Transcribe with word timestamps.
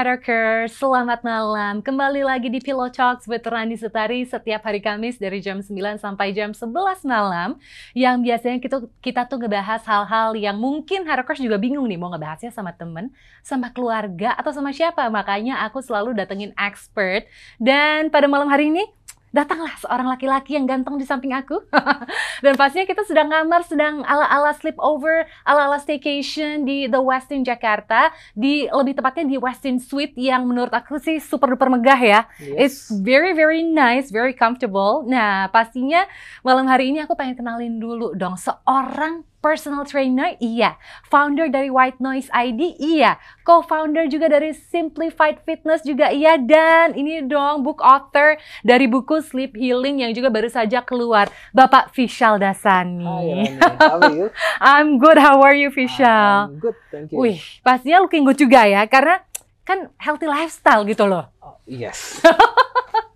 Harakers. 0.00 0.80
Selamat 0.80 1.20
malam. 1.20 1.84
Kembali 1.84 2.24
lagi 2.24 2.48
di 2.48 2.56
Pillow 2.56 2.88
Talks 2.88 3.28
with 3.28 3.44
Rani 3.44 3.76
Setari 3.76 4.24
setiap 4.24 4.64
hari 4.64 4.80
Kamis 4.80 5.20
dari 5.20 5.44
jam 5.44 5.60
9 5.60 5.76
sampai 6.00 6.32
jam 6.32 6.56
11 6.56 7.04
malam. 7.04 7.60
Yang 7.92 8.16
biasanya 8.24 8.58
kita, 8.64 8.76
kita 9.04 9.28
tuh 9.28 9.44
ngebahas 9.44 9.84
hal-hal 9.84 10.40
yang 10.40 10.56
mungkin 10.56 11.04
Harakers 11.04 11.44
juga 11.44 11.60
bingung 11.60 11.84
nih 11.84 12.00
mau 12.00 12.08
ngebahasnya 12.16 12.48
sama 12.48 12.72
temen, 12.72 13.12
sama 13.44 13.68
keluarga, 13.76 14.32
atau 14.40 14.56
sama 14.56 14.72
siapa. 14.72 15.04
Makanya 15.12 15.60
aku 15.68 15.84
selalu 15.84 16.16
datengin 16.16 16.56
expert. 16.56 17.28
Dan 17.60 18.08
pada 18.08 18.24
malam 18.24 18.48
hari 18.48 18.72
ini 18.72 18.88
datanglah 19.30 19.70
seorang 19.78 20.10
laki-laki 20.10 20.58
yang 20.58 20.66
ganteng 20.66 20.98
di 20.98 21.06
samping 21.06 21.30
aku. 21.30 21.62
Dan 22.44 22.58
pastinya 22.58 22.86
kita 22.86 23.06
sedang 23.06 23.30
ngamar, 23.30 23.62
sedang 23.62 24.02
ala-ala 24.02 24.50
sleepover, 24.58 25.26
ala-ala 25.46 25.78
staycation 25.78 26.66
di 26.66 26.90
The 26.90 26.98
Westin 26.98 27.46
Jakarta. 27.46 28.10
Di 28.34 28.66
lebih 28.70 28.98
tepatnya 28.98 29.30
di 29.30 29.36
Westin 29.38 29.78
Suite 29.78 30.18
yang 30.18 30.44
menurut 30.50 30.74
aku 30.74 30.98
sih 30.98 31.22
super 31.22 31.54
duper 31.54 31.70
megah 31.70 32.00
ya. 32.00 32.20
Yes. 32.42 32.58
It's 32.58 32.80
very 32.90 33.32
very 33.32 33.62
nice, 33.62 34.10
very 34.10 34.34
comfortable. 34.34 35.06
Nah, 35.06 35.46
pastinya 35.54 36.04
malam 36.42 36.66
hari 36.66 36.90
ini 36.90 37.02
aku 37.06 37.14
pengen 37.14 37.38
kenalin 37.38 37.78
dulu 37.78 38.12
dong 38.18 38.34
seorang 38.34 39.29
personal 39.40 39.88
trainer, 39.88 40.36
iya. 40.38 40.76
Founder 41.08 41.48
dari 41.48 41.72
White 41.72 41.98
Noise 41.98 42.28
ID, 42.32 42.76
iya. 42.76 43.16
Co-founder 43.44 44.06
juga 44.06 44.28
dari 44.28 44.52
Simplified 44.52 45.42
Fitness 45.44 45.82
juga 45.82 46.12
iya. 46.12 46.36
Dan 46.36 46.94
ini 46.94 47.24
dong 47.24 47.64
book 47.64 47.80
author 47.80 48.36
dari 48.62 48.86
buku 48.86 49.24
Sleep 49.24 49.56
Healing 49.56 50.04
yang 50.04 50.12
juga 50.12 50.28
baru 50.28 50.48
saja 50.52 50.84
keluar. 50.84 51.32
Bapak 51.50 51.92
Vishal 51.96 52.36
Hi, 52.38 52.52
Dasani. 52.52 53.02
Rani. 53.02 53.58
How 53.80 53.98
are 53.98 54.14
you? 54.14 54.26
I'm 54.60 55.00
good, 55.00 55.18
how 55.18 55.42
are 55.42 55.56
you 55.56 55.72
Vishal? 55.72 56.52
I'm 56.52 56.60
good, 56.60 56.76
thank 56.92 57.10
you. 57.10 57.18
Wih, 57.18 57.40
pastinya 57.64 58.04
looking 58.04 58.22
good 58.22 58.38
juga 58.38 58.68
ya. 58.68 58.84
Karena 58.86 59.24
kan 59.64 59.90
healthy 59.98 60.28
lifestyle 60.28 60.84
gitu 60.84 61.08
loh. 61.08 61.28
Oh, 61.40 61.56
yes. 61.66 62.20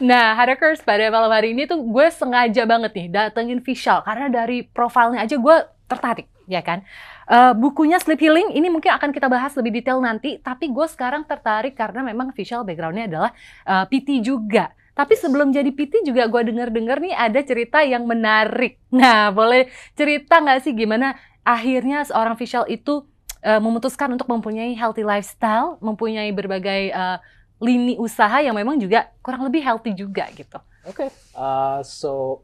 Nah, 0.00 0.36
Harakers 0.36 0.84
pada 0.84 1.08
malam 1.08 1.32
hari 1.32 1.56
ini 1.56 1.64
tuh 1.64 1.80
gue 1.80 2.06
sengaja 2.12 2.68
banget 2.68 2.92
nih 2.92 3.06
datengin 3.08 3.60
Vishal 3.64 4.04
karena 4.04 4.28
dari 4.28 4.64
profilnya 4.64 5.24
aja 5.24 5.36
gue 5.40 5.56
tertarik, 5.88 6.28
ya 6.44 6.60
kan? 6.60 6.84
Eh, 7.26 7.52
bukunya 7.56 7.96
Sleep 7.96 8.20
Healing 8.20 8.52
ini 8.52 8.68
mungkin 8.68 8.92
akan 8.92 9.14
kita 9.14 9.30
bahas 9.30 9.56
lebih 9.56 9.80
detail 9.80 10.02
nanti, 10.02 10.36
tapi 10.42 10.68
gue 10.68 10.86
sekarang 10.90 11.24
tertarik 11.24 11.78
karena 11.78 12.04
memang 12.04 12.34
Vishal 12.36 12.66
backgroundnya 12.66 13.08
adalah 13.08 13.30
eh, 13.64 13.84
PT 13.88 14.20
juga. 14.20 14.72
Tapi 14.96 15.12
sebelum 15.12 15.52
jadi 15.52 15.68
PT 15.76 16.08
juga 16.08 16.24
gue 16.24 16.42
denger-dengar 16.48 17.04
nih 17.04 17.12
ada 17.12 17.40
cerita 17.44 17.84
yang 17.84 18.04
menarik. 18.08 18.80
Nah, 18.96 19.28
boleh 19.28 19.68
cerita 19.92 20.40
nggak 20.40 20.64
sih 20.64 20.72
gimana 20.72 21.16
akhirnya 21.44 22.04
seorang 22.04 22.36
Vishal 22.36 22.64
itu 22.68 23.04
eh, 23.44 23.60
memutuskan 23.60 24.12
untuk 24.12 24.28
mempunyai 24.28 24.76
healthy 24.76 25.04
lifestyle, 25.04 25.80
mempunyai 25.80 26.32
berbagai 26.32 26.92
eh, 26.92 27.18
lini 27.56 27.96
usaha 27.96 28.38
yang 28.40 28.52
memang 28.52 28.76
juga 28.76 29.08
kurang 29.20 29.44
lebih 29.44 29.64
healthy 29.64 29.92
juga 29.92 30.28
gitu. 30.32 30.58
Okay. 30.84 31.08
Uh, 31.32 31.80
so, 31.82 32.42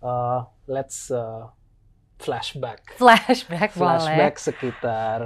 uh, 0.00 0.44
let's 0.66 1.08
uh, 1.08 1.48
flashback. 2.18 2.84
Flashback, 2.98 3.72
boleh. 3.72 3.98
Flashback 4.04 4.34
sekitar 4.36 5.18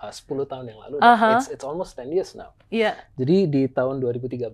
uh, 0.00 0.12
10 0.12 0.24
tahun 0.48 0.64
yang 0.70 0.80
lalu. 0.80 0.96
Aha. 1.02 1.36
It's, 1.36 1.48
it's 1.50 1.66
almost 1.66 1.98
10 1.98 2.08
years 2.10 2.32
now. 2.32 2.56
Iya. 2.72 2.96
Jadi 3.18 3.36
di 3.50 3.62
tahun 3.68 4.00
2013, 4.00 4.48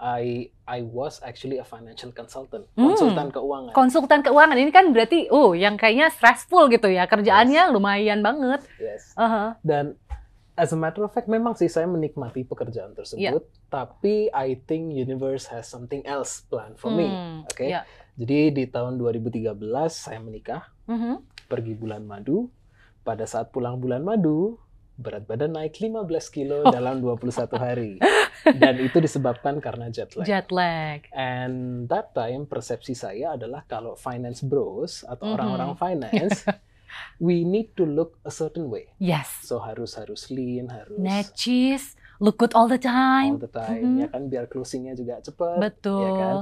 I 0.00 0.48
I 0.64 0.80
was 0.80 1.20
actually 1.20 1.60
a 1.60 1.66
financial 1.66 2.08
consultant, 2.08 2.64
Hmm. 2.72 2.88
konsultan 2.88 3.28
keuangan. 3.28 3.72
Konsultan 3.76 4.20
keuangan 4.24 4.56
ini 4.56 4.72
kan 4.72 4.88
berarti, 4.96 5.28
oh, 5.28 5.52
yang 5.52 5.76
kayaknya 5.76 6.08
stressful 6.08 6.72
gitu 6.72 6.88
ya. 6.88 7.04
Kerjaannya 7.04 7.68
lumayan 7.68 8.24
banget. 8.24 8.64
yes. 8.80 9.12
Aha. 9.18 9.60
Dan 9.60 9.98
as 10.54 10.70
a 10.70 10.78
matter 10.78 11.00
of 11.00 11.10
fact 11.10 11.26
memang 11.26 11.52
sih 11.52 11.66
saya 11.66 11.84
menikmati 11.84 12.42
pekerjaan 12.42 12.92
tersebut, 12.92 13.40
tapi 13.66 14.28
I 14.28 14.58
think 14.60 14.90
universe 14.90 15.46
has 15.46 15.64
something 15.64 16.02
else 16.02 16.42
planned 16.42 16.76
for 16.76 16.88
me. 16.88 17.06
Hmm, 17.06 17.44
Oke. 17.44 17.66
iya. 17.66 17.86
Jadi 18.14 18.52
di 18.52 18.64
tahun 18.66 18.96
2013 18.96 19.56
saya 19.88 20.18
menikah, 20.18 20.68
Mhm. 20.84 21.24
pergi 21.46 21.72
bulan 21.72 22.02
madu. 22.02 22.50
Pada 23.00 23.24
saat 23.24 23.48
pulang 23.48 23.80
bulan 23.80 24.00
madu, 24.00 24.60
berat 24.94 25.24
badan 25.24 25.56
naik 25.56 25.72
15 25.74 26.28
kilo 26.28 26.60
Oh. 26.60 26.68
dalam 26.68 27.00
21 27.00 27.56
hari. 27.64 27.96
Dan 28.42 28.76
itu 28.78 28.98
disebabkan 28.98 29.56
karena 29.56 29.88
jet 29.88 30.12
lag. 30.12 30.24
Jet 30.24 30.48
lag. 30.50 31.00
And 31.10 31.88
that 31.88 32.12
time 32.12 32.44
persepsi 32.44 32.92
saya 32.92 33.34
adalah 33.34 33.64
kalau 33.64 33.96
finance 33.96 34.40
bros 34.40 35.00
atau 35.02 35.24
Mhm. 35.26 35.34
orang-orang 35.34 35.72
finance, 35.74 36.44
we 37.18 37.42
need 37.42 37.74
to 37.74 37.84
look 37.84 38.18
a 38.22 38.30
certain 38.30 38.68
way. 38.68 38.92
Yes. 38.96 39.28
So 39.42 39.58
harus 39.58 39.94
harus 39.94 40.28
lean, 40.28 40.68
harus 40.68 40.96
Necis, 40.96 41.94
look 42.18 42.36
good 42.36 42.52
all 42.52 42.66
the 42.66 42.76
all 42.76 42.84
time. 42.84 43.32
the 43.38 43.48
time, 43.48 43.96
Mhm. 43.96 44.00
ya 44.00 44.08
kan 44.08 44.22
biar 44.26 44.44
closingnya 44.46 44.92
juga 44.92 45.20
cepat. 45.20 45.58
Betul. 45.58 46.00
ya 46.00 46.10
kan? 46.12 46.36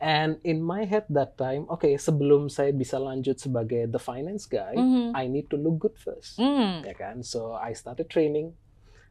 And 0.00 0.40
in 0.40 0.64
my 0.64 0.88
head 0.88 1.04
that 1.12 1.36
time, 1.36 1.68
oke 1.68 1.84
sebelum 2.00 2.48
saya 2.48 2.72
bisa 2.72 2.96
lanjut 2.96 3.36
sebagai 3.36 3.84
the 3.84 4.00
finance 4.00 4.48
guy, 4.48 4.72
Mhm. 4.72 5.12
I 5.12 5.28
need 5.28 5.52
to 5.52 5.60
look 5.60 5.76
good 5.78 5.96
first, 5.96 6.40
Hmm. 6.40 6.80
ya 6.80 6.96
kan? 6.96 7.20
So 7.20 7.52
I 7.52 7.76
started 7.76 8.08
training, 8.08 8.56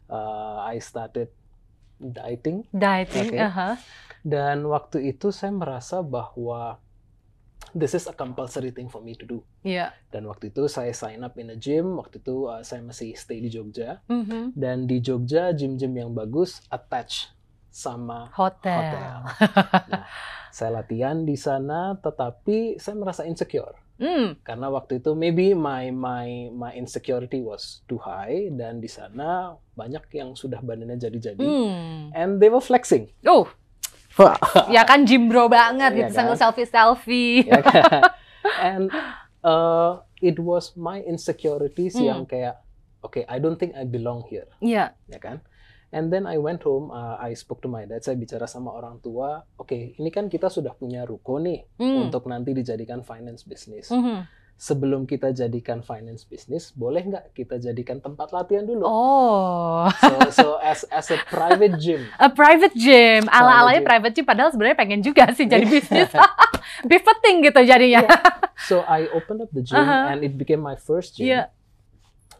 uh, 0.09 0.65
I 0.65 0.81
started 0.81 1.29
dieting, 1.99 2.65
Dieting, 2.71 3.29
Oke. 3.29 3.37
aha. 3.37 3.69
dan 4.21 4.65
waktu 4.65 5.13
itu 5.13 5.29
saya 5.29 5.51
merasa 5.51 6.01
bahwa 6.01 6.81
this 7.71 7.91
is 7.91 8.03
a 8.03 8.13
compulsory 8.13 8.69
thing 8.69 8.87
for 8.87 8.99
me 8.99 9.13
to 9.13 9.23
do. 9.23 9.39
Iya. 9.61 9.93
Dan 10.09 10.25
waktu 10.25 10.49
itu 10.49 10.65
saya 10.65 10.89
sign 10.89 11.21
up 11.21 11.35
in 11.35 11.49
a 11.49 11.55
gym, 11.55 11.95
waktu 11.95 12.17
itu 12.17 12.45
uh, 12.45 12.61
saya 12.61 12.81
masih 12.81 13.13
stay 13.13 13.37
di 13.37 13.47
Jogja, 13.47 14.01
Mhm. 14.05 14.53
dan 14.53 14.83
di 14.83 14.97
Jogja 14.97 15.51
gym-gym 15.51 15.93
yang 15.93 16.11
bagus 16.11 16.61
attach 16.67 17.29
sama 17.69 18.33
Hotel. 18.33 18.73
hotel. 18.73 19.17
Nah, 19.91 20.03
saya 20.49 20.71
latihan 20.75 21.21
di 21.21 21.37
sana, 21.37 21.93
tetapi 21.95 22.75
saya 22.75 22.95
merasa 22.95 23.23
insecure 23.23 23.77
Hmm. 23.95 24.39
karena 24.41 24.71
waktu 24.71 24.97
itu 24.97 25.11
maybe 25.11 25.51
my 25.51 25.91
my 25.91 26.27
my 26.49 26.71
insecurity 26.71 27.43
was 27.43 27.83
too 27.83 27.99
high 27.99 28.47
dan 28.49 28.79
di 28.79 28.87
sana 28.87 29.53
banyak 29.75 30.07
yang 30.09 30.33
sudah 30.33 30.63
badannya 30.63 30.95
jadi-jadi 30.95 31.43
Hmm. 31.43 32.07
and 32.09 32.39
they 32.39 32.47
were 32.47 32.63
flexing. 32.63 33.11
Oh, 33.21 33.51
ya 34.75 34.83
kan 34.83 35.03
gym 35.03 35.27
bro 35.27 35.47
banget 35.47 35.91
Iya 35.91 35.99
gitu, 35.99 36.11
kan? 36.11 36.15
sambil 36.15 36.35
selfie-selfie. 36.35 37.45
ya 37.45 37.59
kan? 37.59 37.83
And 38.61 38.85
uh, 39.41 39.91
it 40.19 40.37
was 40.37 40.75
my 40.75 40.99
insecurities 41.01 41.93
Hmm. 41.93 42.05
yang 42.05 42.21
kayak 42.25 42.59
okay, 42.99 43.23
I 43.25 43.39
don't 43.39 43.55
think 43.55 43.73
I 43.73 43.83
belong 43.83 44.27
here, 44.27 44.47
Iya. 44.59 44.91
ya 45.05 45.19
kan? 45.19 45.39
And 45.89 46.13
then 46.13 46.23
I 46.23 46.37
went 46.37 46.61
home, 46.61 46.89
uh, 46.89 47.17
I 47.17 47.33
spoke 47.33 47.63
to 47.63 47.67
my 47.67 47.81
dad, 47.83 48.03
saya 48.03 48.13
bicara 48.13 48.45
sama 48.45 48.69
orang 48.69 48.99
tua, 48.99 49.41
oke, 49.55 49.73
ini 49.95 50.09
kan 50.09 50.27
kita 50.27 50.45
sudah 50.45 50.71
punya 50.71 51.01
ruko 51.01 51.39
nih 51.39 51.65
Hmm. 51.75 52.05
untuk 52.05 52.27
nanti 52.27 52.51
dijadikan 52.51 53.01
finance 53.01 53.41
business. 53.41 53.89
Mhm. 53.89 54.21
Sebelum 54.59 55.07
kita 55.07 55.31
jadikan 55.31 55.79
finance 55.79 56.21
business, 56.21 56.69
boleh 56.69 56.99
nggak 57.01 57.31
kita 57.31 57.55
jadikan 57.57 57.97
tempat 57.97 58.27
latihan 58.29 58.67
dulu? 58.67 58.83
Oh, 58.83 59.87
So, 59.95 60.11
so 60.29 60.47
as 60.59 60.83
as 60.89 61.07
a 61.07 61.19
private 61.25 61.79
gym, 61.79 62.03
a 62.19 62.27
private 62.27 62.75
gym. 62.75 63.23
Ala-alanya 63.25 63.79
private 63.81 64.11
gym 64.13 64.27
padahal 64.27 64.51
sebenarnya 64.51 64.75
pengen 64.75 64.99
juga 64.99 65.31
sih 65.31 65.47
jadi 65.47 65.63
bisnis. 65.63 66.11
Pivoting 66.91 67.39
gitu 67.41 67.59
jadinya. 67.63 68.03
so 68.61 68.83
I 68.83 69.07
opened 69.09 69.39
up 69.39 69.51
the 69.51 69.63
gym 69.63 69.79
Uh-huh. 69.79 70.11
and 70.11 70.21
it 70.21 70.35
became 70.35 70.59
my 70.59 70.75
first 70.75 71.15
gym. 71.15 71.31
Iya. 71.31 71.55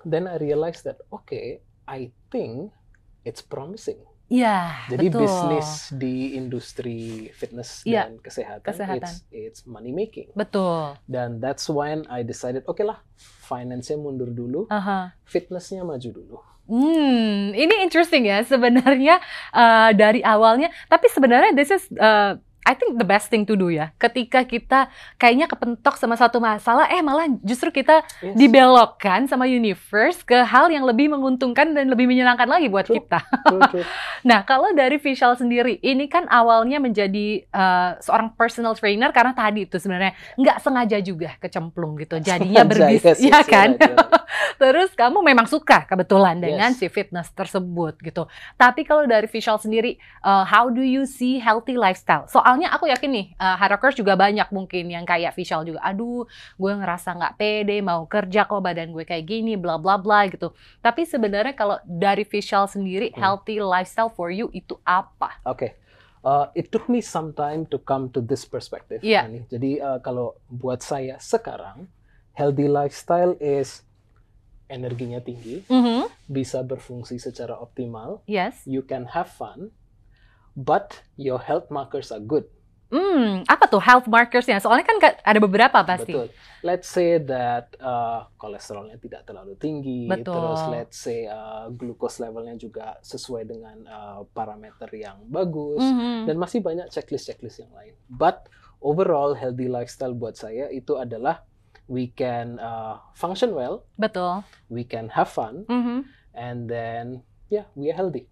Then 0.02 0.28
I 0.28 0.36
realized 0.36 0.84
that 0.84 1.00
okay, 1.10 1.64
I 1.86 2.12
think 2.28 2.76
it's 3.24 3.40
promising. 3.40 4.04
Iya, 4.30 4.86
Jadi 4.94 5.10
betul. 5.10 5.26
bisnis 5.26 5.70
di 5.90 6.38
industri 6.38 7.28
fitness 7.34 7.82
Iya, 7.82 8.06
dan 8.08 8.22
kesehatan, 8.22 8.62
kesehatan. 8.62 9.02
it's 9.02 9.14
it's 9.34 9.60
money 9.66 9.90
making. 9.90 10.30
Betul. 10.38 10.94
Dan 11.10 11.42
that's 11.42 11.66
when 11.66 12.06
I 12.06 12.22
decided, 12.22 12.62
oke 12.70 12.80
lah, 12.86 13.02
finance-nya 13.44 13.98
mundur 13.98 14.30
dulu, 14.30 14.70
Aha. 14.70 15.18
fitnessnya 15.26 15.82
maju 15.82 16.10
dulu. 16.14 16.38
Hmm, 16.70 17.50
ini 17.58 17.82
interesting 17.82 18.30
ya 18.30 18.46
sebenarnya 18.46 19.18
uh, 19.50 19.90
dari 19.98 20.22
awalnya. 20.22 20.70
Tapi 20.86 21.10
sebenarnya 21.10 21.58
this 21.58 21.74
is 21.74 21.90
uh, 21.98 22.38
I 22.70 22.78
think 22.78 23.02
the 23.02 23.08
best 23.08 23.34
thing 23.34 23.50
to 23.50 23.58
do 23.58 23.74
ya. 23.74 23.90
Ketika 23.98 24.46
kita 24.46 24.94
kayaknya 25.18 25.50
kepentok 25.50 25.98
sama 25.98 26.14
satu 26.14 26.38
masalah, 26.38 26.86
eh 26.94 27.02
malah 27.02 27.26
justru 27.42 27.74
kita 27.74 28.06
Yes. 28.22 28.38
dibelokkan 28.38 29.26
sama 29.26 29.50
universe 29.50 30.22
ke 30.22 30.38
hal 30.46 30.70
yang 30.70 30.86
lebih 30.86 31.10
menguntungkan 31.10 31.74
dan 31.74 31.90
lebih 31.90 32.06
menyenangkan 32.06 32.46
lagi 32.46 32.70
buat 32.70 32.86
True. 32.86 33.02
kita. 33.02 33.20
True, 33.50 33.62
true. 33.74 33.86
nah, 34.30 34.46
kalau 34.46 34.70
dari 34.78 35.02
Vishal 35.02 35.34
sendiri, 35.34 35.82
ini 35.82 36.06
kan 36.06 36.30
awalnya 36.30 36.78
menjadi 36.78 37.42
uh, 37.50 37.98
seorang 37.98 38.38
personal 38.38 38.78
trainer 38.78 39.10
karena 39.10 39.34
tadi 39.34 39.66
itu 39.66 39.82
sebenarnya 39.82 40.14
nggak 40.38 40.58
sengaja 40.62 40.98
juga 41.02 41.34
kecemplung 41.42 41.98
gitu. 41.98 42.22
Jadinya 42.22 42.62
berbisnis, 42.68 43.18
ya 43.18 43.42
kan? 43.42 43.80
Terus 44.62 44.92
kamu 44.94 45.24
memang 45.24 45.48
suka 45.48 45.88
kebetulan 45.88 46.38
dengan 46.38 46.76
yes. 46.76 46.84
si 46.84 46.88
fitness 46.92 47.32
tersebut 47.32 47.98
gitu. 48.04 48.28
Tapi 48.60 48.84
kalau 48.84 49.08
dari 49.08 49.26
Vishal 49.26 49.58
sendiri, 49.58 49.96
uh, 50.22 50.44
how 50.44 50.68
do 50.68 50.84
you 50.84 51.08
see 51.08 51.40
healthy 51.40 51.80
lifestyle? 51.80 52.28
Soalnya 52.60 52.76
aku 52.76 52.92
yakin 52.92 53.12
nih, 53.16 53.28
uh, 53.40 53.56
hackers 53.56 53.96
juga 53.96 54.20
banyak 54.20 54.52
mungkin 54.52 54.92
yang 54.92 55.08
kayak 55.08 55.32
Vishal 55.32 55.64
juga. 55.64 55.80
Aduh, 55.80 56.28
gue 56.60 56.72
ngerasa 56.76 57.16
nggak 57.16 57.40
pede, 57.40 57.80
mau 57.80 58.04
kerja 58.04 58.44
kok 58.44 58.60
badan 58.60 58.92
gue 58.92 59.08
kayak 59.08 59.24
gini, 59.32 59.56
bla 59.56 59.80
bla 59.80 59.96
bla 59.96 60.28
gitu. 60.28 60.52
Tapi 60.84 61.08
sebenarnya 61.08 61.56
kalau 61.56 61.80
dari 61.88 62.28
Vishal 62.28 62.68
sendiri, 62.68 63.16
hmm. 63.16 63.16
healthy 63.16 63.64
lifestyle 63.64 64.12
for 64.12 64.28
you 64.28 64.52
itu 64.52 64.76
apa? 64.84 65.40
Oke. 65.48 65.56
Okay. 65.56 65.72
Uh, 66.20 66.52
it 66.52 66.68
took 66.68 66.92
me 66.92 67.00
some 67.00 67.32
time 67.32 67.64
to 67.64 67.80
come 67.80 68.12
to 68.12 68.20
this 68.20 68.44
perspective. 68.44 69.00
Yeah. 69.00 69.24
Jadi 69.48 69.80
uh, 69.80 70.04
kalau 70.04 70.36
buat 70.52 70.84
saya 70.84 71.16
sekarang, 71.16 71.88
healthy 72.36 72.68
lifestyle 72.68 73.40
is 73.40 73.88
energinya 74.68 75.24
tinggi, 75.24 75.64
mm 75.64 75.80
-hmm. 75.80 76.02
bisa 76.28 76.60
berfungsi 76.60 77.24
secara 77.24 77.56
optimal. 77.56 78.20
Yes. 78.28 78.68
You 78.68 78.84
can 78.84 79.08
have 79.16 79.32
fun, 79.32 79.72
but 80.56 81.02
your 81.18 81.40
health 81.42 81.70
markers 81.70 82.14
are 82.14 82.22
good. 82.22 82.46
Hmm, 82.90 83.46
apa 83.46 83.70
tuh 83.70 83.78
health 83.78 84.10
markersnya? 84.10 84.58
Soalnya 84.58 84.82
kan 84.82 84.98
ada 85.22 85.38
beberapa 85.38 85.86
pasti. 85.86 86.10
Betul. 86.10 86.34
Let's 86.66 86.90
say 86.90 87.22
that 87.22 87.78
uh, 87.78 88.26
kolesterolnya 88.42 88.98
tidak 88.98 89.30
terlalu 89.30 89.54
tinggi, 89.62 90.10
Betul. 90.10 90.34
terus 90.34 90.62
let's 90.74 90.98
say 90.98 91.30
uh, 91.30 91.70
glucose 91.70 92.18
levelnya 92.18 92.58
juga 92.58 92.98
sesuai 93.06 93.46
dengan 93.46 93.78
uh, 93.86 94.22
parameter 94.34 94.90
yang 94.98 95.22
bagus, 95.30 95.86
mm 95.86 95.94
-hmm. 95.94 96.18
dan 96.26 96.36
masih 96.42 96.66
banyak 96.66 96.90
checklist-checklist 96.90 97.62
yang 97.62 97.74
lain. 97.78 97.94
But 98.10 98.50
overall 98.82 99.38
healthy 99.38 99.70
lifestyle 99.70 100.18
buat 100.18 100.42
saya 100.42 100.74
itu 100.74 100.98
adalah 100.98 101.46
we 101.86 102.10
can 102.10 102.58
uh, 102.58 102.98
function 103.14 103.54
well. 103.54 103.86
Betul. 104.02 104.42
We 104.66 104.82
can 104.82 105.14
have 105.14 105.30
fun, 105.30 105.70
mm 105.70 105.82
-hmm. 105.86 106.00
and 106.34 106.66
then 106.66 107.22
yeah, 107.54 107.70
we 107.78 107.94
are 107.94 107.98
healthy. 108.02 108.26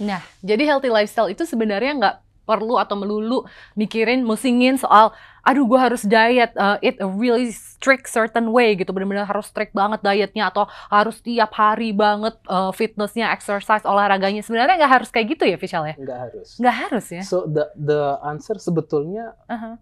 Nah, 0.00 0.20
jadi 0.44 0.62
healthy 0.68 0.92
lifestyle 0.92 1.32
itu 1.32 1.48
sebenarnya 1.48 1.92
nggak 1.96 2.16
perlu 2.46 2.78
atau 2.78 2.94
melulu 2.94 3.42
mikirin 3.74 4.22
musingin 4.22 4.78
soal 4.78 5.10
aduh 5.42 5.66
gue 5.66 5.78
harus 5.78 6.06
diet 6.06 6.54
uh, 6.54 6.78
eat 6.78 6.94
a 7.02 7.06
really 7.06 7.50
strict 7.50 8.06
certain 8.06 8.54
way 8.54 8.78
gitu. 8.78 8.94
Benar-benar 8.94 9.26
harus 9.26 9.50
strict 9.50 9.74
banget 9.74 10.02
dietnya 10.02 10.50
atau 10.50 10.70
harus 10.90 11.18
tiap 11.22 11.54
hari 11.58 11.90
banget 11.90 12.38
uh, 12.46 12.70
fitnessnya 12.70 13.30
exercise 13.34 13.82
olahraganya. 13.82 14.42
Sebenarnya 14.42 14.78
nggak 14.78 14.92
harus 15.02 15.10
kayak 15.10 15.38
gitu 15.38 15.44
ya 15.46 15.58
Vishal 15.58 15.84
ya? 15.86 15.94
Nggak 15.98 16.18
harus. 16.30 16.48
Nggak 16.58 16.76
harus 16.86 17.06
ya? 17.10 17.22
So 17.26 17.46
the 17.50 17.70
the 17.74 18.18
answer 18.22 18.58
sebetulnya 18.58 19.34
uh 19.50 19.54
-huh. 19.54 19.74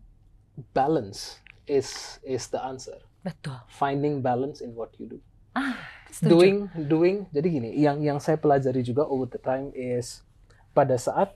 balance 0.72 1.40
is 1.64 2.20
is 2.24 2.48
the 2.48 2.60
answer. 2.60 2.96
Betul. 3.24 3.56
Finding 3.72 4.20
balance 4.20 4.60
in 4.60 4.76
what 4.76 4.92
you 5.00 5.08
do 5.08 5.20
ah, 5.54 5.74
doing 6.22 6.68
doing 6.74 7.26
jadi 7.30 7.48
gini 7.48 7.70
yang 7.78 7.98
yang 8.02 8.18
saya 8.22 8.38
pelajari 8.38 8.82
juga 8.82 9.06
over 9.06 9.26
the 9.30 9.40
time 9.40 9.70
is 9.74 10.22
pada 10.74 10.98
saat 10.98 11.34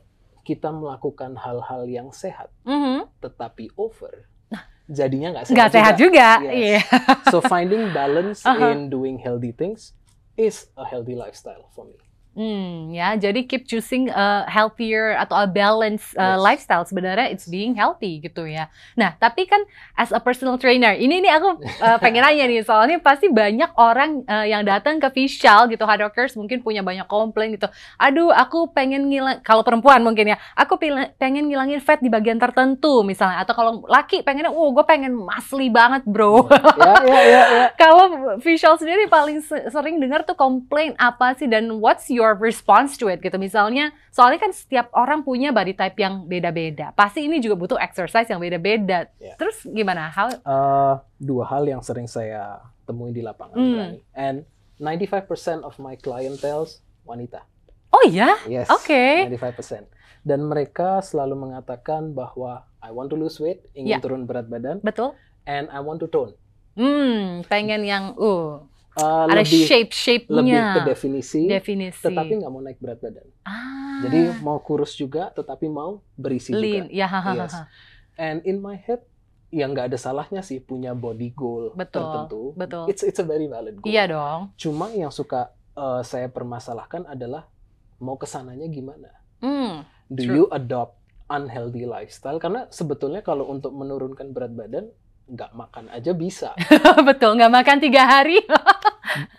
kita 0.49 0.73
melakukan 0.73 1.37
hal-hal 1.37 1.85
yang 1.85 2.09
sehat, 2.09 2.49
mm-hmm. 2.65 3.05
tetapi 3.20 3.69
over, 3.76 4.25
nah, 4.49 4.65
jadinya 4.88 5.37
nggak 5.37 5.53
sehat, 5.53 5.69
sehat 5.76 5.94
juga. 6.00 6.41
juga. 6.41 6.49
Yes. 6.49 6.56
Yeah. 6.56 6.85
so 7.29 7.44
finding 7.44 7.93
balance 7.93 8.41
uh-huh. 8.49 8.73
in 8.73 8.88
doing 8.88 9.20
healthy 9.20 9.53
things 9.53 9.93
is 10.41 10.73
a 10.81 10.88
healthy 10.88 11.12
lifestyle 11.12 11.69
for 11.76 11.85
me. 11.85 12.00
Hmm, 12.38 12.94
ya, 12.94 13.19
jadi 13.19 13.43
keep 13.50 13.67
choosing 13.67 14.14
a 14.14 14.46
healthier 14.46 15.19
atau 15.19 15.43
a 15.43 15.50
balanced 15.50 16.14
uh, 16.14 16.38
yes. 16.38 16.46
lifestyle 16.46 16.87
sebenarnya 16.87 17.35
it's 17.35 17.50
being 17.50 17.75
healthy 17.75 18.23
gitu 18.23 18.46
ya. 18.46 18.70
Nah, 18.94 19.19
tapi 19.19 19.43
kan 19.50 19.58
as 19.99 20.14
a 20.14 20.23
personal 20.23 20.55
trainer, 20.55 20.94
ini 20.94 21.19
nih 21.19 21.35
aku 21.35 21.58
uh, 21.82 21.99
pengen 21.99 22.23
nanya 22.23 22.46
nih, 22.46 22.62
soalnya 22.62 23.02
pasti 23.02 23.26
banyak 23.26 23.75
orang 23.75 24.23
uh, 24.31 24.46
yang 24.46 24.62
datang 24.62 25.02
ke 25.02 25.11
Vishal 25.19 25.67
gitu, 25.67 25.82
hardworkers 25.82 26.38
mungkin 26.38 26.62
punya 26.62 26.79
banyak 26.79 27.11
komplain 27.11 27.58
gitu. 27.58 27.67
Aduh, 27.99 28.31
aku 28.31 28.70
pengen 28.70 29.11
ngilang, 29.11 29.43
kalau 29.43 29.67
perempuan 29.67 29.99
mungkin 30.06 30.31
ya, 30.31 30.38
aku 30.55 30.79
pengen 31.19 31.50
ngilangin 31.50 31.82
fat 31.82 31.99
di 31.99 32.06
bagian 32.06 32.38
tertentu 32.38 33.02
misalnya, 33.02 33.43
atau 33.43 33.58
kalau 33.58 33.73
laki 33.90 34.23
pengennya, 34.23 34.55
oh 34.55 34.70
gue 34.70 34.87
pengen 34.87 35.11
masli 35.11 35.75
banget 35.75 36.06
bro. 36.06 36.46
Ya, 36.79 36.94
ya, 37.02 37.19
ya, 37.19 37.43
ya. 37.50 37.67
kalau 37.82 38.38
Vishal 38.38 38.79
sendiri 38.79 39.11
paling 39.11 39.43
sering 39.43 39.99
dengar 39.99 40.23
tuh 40.23 40.38
komplain 40.38 40.94
apa 41.02 41.35
sih 41.35 41.50
dan 41.50 41.82
what's 41.82 42.06
your 42.06 42.28
your 42.29 42.37
response 42.37 43.01
to 43.01 43.09
it 43.09 43.25
gitu. 43.25 43.41
Misalnya, 43.41 43.97
soalnya 44.13 44.45
kan 44.45 44.53
setiap 44.53 44.93
orang 44.93 45.25
punya 45.25 45.49
body 45.49 45.73
type 45.73 45.97
yang 45.97 46.29
beda-beda. 46.29 46.93
Pasti 46.93 47.25
ini 47.25 47.41
juga 47.41 47.57
butuh 47.57 47.79
exercise 47.81 48.29
yang 48.29 48.37
beda-beda. 48.37 49.09
Yeah. 49.17 49.41
Terus 49.41 49.65
gimana? 49.65 50.13
How? 50.13 50.29
Uh, 50.45 50.95
dua 51.17 51.49
hal 51.49 51.65
yang 51.65 51.81
sering 51.81 52.05
saya 52.05 52.61
temui 52.85 53.17
di 53.17 53.25
lapangan, 53.25 53.57
mm. 53.57 54.01
And 54.13 54.45
95% 54.81 55.65
of 55.65 55.75
my 55.81 55.97
clientele 55.97 56.69
wanita. 57.09 57.45
Oh 57.89 58.05
ya? 58.05 58.37
Yes. 58.45 58.69
Oke. 58.69 59.25
Okay. 59.25 59.33
95%. 59.33 59.89
Dan 60.23 60.45
mereka 60.45 61.01
selalu 61.01 61.49
mengatakan 61.49 62.13
bahwa 62.13 62.69
I 62.85 62.93
want 62.93 63.09
to 63.11 63.17
lose 63.17 63.41
weight, 63.41 63.65
ingin 63.73 63.99
yeah. 63.99 64.01
turun 64.01 64.29
berat 64.29 64.47
badan. 64.47 64.85
Betul. 64.85 65.17
And 65.49 65.73
I 65.73 65.81
want 65.81 66.05
to 66.05 66.09
tone. 66.09 66.37
Hmm, 66.79 67.43
pengen 67.51 67.83
yang 67.83 68.15
uh 68.15 68.63
uh, 68.99 69.25
ada 69.31 69.41
lebih, 69.41 69.65
shape 69.65 69.93
shape-nya 69.95 70.43
lebih 70.43 70.59
ke 70.59 70.81
definisi, 70.91 71.43
definisi. 71.47 72.05
tetapi 72.05 72.43
nggak 72.43 72.50
mau 72.50 72.62
naik 72.62 72.79
berat 72.83 72.99
badan. 72.99 73.27
Ah. 73.47 74.03
Jadi 74.06 74.43
mau 74.43 74.59
kurus 74.62 74.95
juga, 74.95 75.31
tetapi 75.35 75.67
mau 75.71 76.03
berisi 76.15 76.55
Lean. 76.55 76.87
juga. 76.87 76.95
Ya, 76.95 77.06
ha, 77.11 77.19
ha, 77.23 77.31
yes. 77.35 77.55
And 78.19 78.43
in 78.47 78.62
my 78.62 78.79
head, 78.79 79.03
yang 79.49 79.73
nggak 79.73 79.95
ada 79.95 79.99
salahnya 79.99 80.45
sih 80.45 80.61
punya 80.61 80.93
body 80.93 81.33
goal 81.33 81.73
betul, 81.73 82.05
tertentu. 82.05 82.43
Betul. 82.53 82.85
It's 82.93 83.00
it's 83.00 83.21
a 83.23 83.27
very 83.27 83.49
valid 83.49 83.81
goal. 83.81 83.89
Iya 83.89 84.05
dong. 84.12 84.53
Cuma 84.61 84.93
yang 84.93 85.09
suka 85.09 85.56
uh, 85.73 86.05
saya 86.05 86.29
permasalahkan 86.29 87.09
adalah 87.09 87.49
mau 87.99 88.21
ke 88.21 88.29
sananya 88.29 88.69
gimana. 88.69 89.09
Mm, 89.41 89.87
Do 90.12 90.23
true. 90.23 90.35
you 90.35 90.45
adopt 90.53 91.00
unhealthy 91.33 91.89
lifestyle? 91.89 92.37
Karena 92.37 92.69
sebetulnya 92.69 93.25
kalau 93.25 93.49
untuk 93.49 93.73
menurunkan 93.73 94.37
berat 94.37 94.53
badan 94.53 94.93
nggak 95.29 95.53
makan 95.53 95.93
aja 95.93 96.12
bisa. 96.17 96.53
Betul, 97.09 97.37
nggak 97.37 97.53
makan 97.53 97.77
tiga 97.81 98.05
hari. 98.09 98.41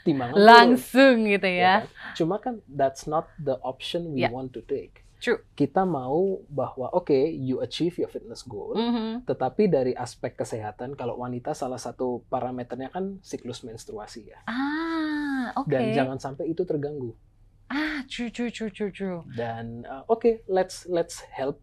Timbangan 0.06 0.34
langsung 0.36 1.26
dulu. 1.26 1.34
gitu 1.38 1.50
ya. 1.50 1.62
ya 1.62 1.76
kan? 1.84 2.14
Cuma 2.18 2.36
kan 2.42 2.56
that's 2.70 3.06
not 3.06 3.30
the 3.38 3.58
option 3.62 4.14
we 4.14 4.26
yeah. 4.26 4.32
want 4.34 4.52
to 4.54 4.62
take. 4.66 5.06
True. 5.20 5.44
Kita 5.52 5.84
mau 5.84 6.40
bahwa 6.48 6.96
oke, 6.96 7.12
okay, 7.12 7.28
you 7.28 7.60
achieve 7.60 8.00
your 8.00 8.08
fitness 8.08 8.40
goal, 8.48 8.72
mm 8.72 8.92
-hmm. 8.92 9.12
tetapi 9.28 9.68
dari 9.68 9.92
aspek 9.92 10.40
kesehatan, 10.40 10.96
kalau 10.96 11.20
wanita 11.20 11.52
salah 11.52 11.76
satu 11.76 12.24
parameternya 12.32 12.88
kan 12.88 13.20
siklus 13.20 13.68
menstruasi 13.68 14.32
ya. 14.32 14.40
Ah, 14.48 15.52
oke. 15.60 15.68
Okay. 15.68 15.76
Dan 15.76 15.84
jangan 15.92 16.18
sampai 16.24 16.48
itu 16.48 16.64
terganggu. 16.64 17.12
Ah, 17.68 18.02
true, 18.08 18.32
true, 18.32 18.48
true, 18.48 18.72
true, 18.72 18.96
true. 18.96 19.20
Dan 19.36 19.84
uh, 19.84 20.08
oke, 20.08 20.24
okay, 20.24 20.34
let's 20.48 20.88
let's 20.88 21.20
help 21.36 21.60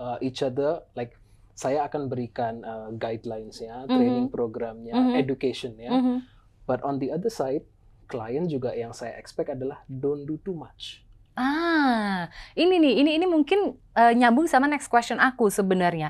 uh, 0.00 0.16
each 0.24 0.40
other 0.40 0.80
like 0.96 1.20
saya 1.52 1.84
akan 1.84 2.08
berikan 2.08 2.64
uh, 2.64 2.88
guidelines-nya, 2.96 3.84
mm 3.84 3.86
-hmm. 3.86 3.92
training 3.92 4.28
programnya, 4.32 4.96
mm 4.96 5.04
-hmm. 5.04 5.20
education-nya. 5.20 5.92
Mm 5.92 6.00
-hmm. 6.00 6.18
But 6.66 6.82
on 6.82 6.98
the 6.98 7.14
other 7.14 7.30
side, 7.30 7.64
klien 8.10 8.50
juga 8.50 8.74
yang 8.74 8.90
saya 8.90 9.14
expect 9.18 9.54
adalah 9.54 9.86
don't 9.86 10.26
do 10.26 10.38
too 10.42 10.54
much. 10.54 11.06
Ah, 11.36 12.32
ini 12.56 12.80
nih, 12.80 12.94
ini 13.04 13.10
ini 13.20 13.26
mungkin 13.28 13.76
uh, 13.92 14.12
nyambung 14.16 14.48
sama 14.48 14.64
next 14.66 14.88
question 14.88 15.20
aku 15.20 15.52
sebenarnya 15.52 16.08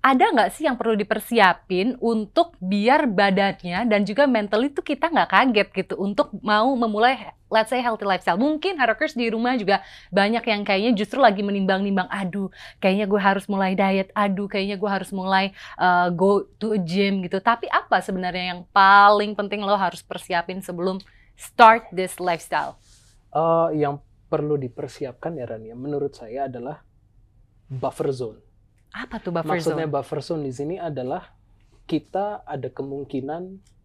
ada 0.00 0.32
nggak 0.32 0.50
sih 0.56 0.64
yang 0.64 0.80
perlu 0.80 0.96
dipersiapin 0.96 2.00
untuk 2.00 2.56
biar 2.56 3.04
badannya 3.04 3.84
dan 3.84 4.00
juga 4.08 4.24
mental 4.24 4.64
itu 4.64 4.80
kita 4.80 5.12
nggak 5.12 5.28
kaget 5.28 5.68
gitu 5.76 5.94
untuk 6.00 6.32
mau 6.40 6.72
memulai 6.72 7.36
let's 7.52 7.68
say 7.68 7.84
healthy 7.84 8.08
lifestyle. 8.08 8.40
Mungkin 8.40 8.80
hackers 8.80 9.12
di 9.12 9.28
rumah 9.28 9.60
juga 9.60 9.84
banyak 10.08 10.40
yang 10.40 10.62
kayaknya 10.64 10.96
justru 10.96 11.20
lagi 11.20 11.44
menimbang-nimbang, 11.44 12.08
aduh 12.08 12.48
kayaknya 12.80 13.04
gue 13.10 13.20
harus 13.20 13.44
mulai 13.44 13.76
diet, 13.76 14.08
aduh 14.16 14.48
kayaknya 14.48 14.80
gue 14.80 14.90
harus 14.90 15.10
mulai 15.12 15.52
uh, 15.76 16.08
go 16.08 16.48
to 16.56 16.72
a 16.72 16.80
gym 16.80 17.20
gitu. 17.20 17.36
Tapi 17.42 17.68
apa 17.68 18.00
sebenarnya 18.00 18.56
yang 18.56 18.60
paling 18.72 19.36
penting 19.36 19.60
lo 19.60 19.76
harus 19.76 20.00
persiapin 20.00 20.64
sebelum 20.64 20.96
start 21.36 21.92
this 21.92 22.16
lifestyle? 22.16 22.80
Uh, 23.34 23.68
yang 23.76 24.00
perlu 24.32 24.56
dipersiapkan 24.56 25.36
ya 25.36 25.44
Rania, 25.44 25.76
menurut 25.76 26.16
saya 26.16 26.46
adalah 26.46 26.80
buffer 27.68 28.14
zone 28.14 28.49
apa 28.90 29.18
tuh 29.18 29.30
buffer 29.30 29.56
Maksudnya 29.56 29.86
zone? 29.86 29.94
buffer 29.94 30.20
zone 30.20 30.42
di 30.44 30.52
sini 30.52 30.76
adalah 30.76 31.30
kita 31.84 32.42
ada 32.42 32.68
kemungkinan 32.68 33.42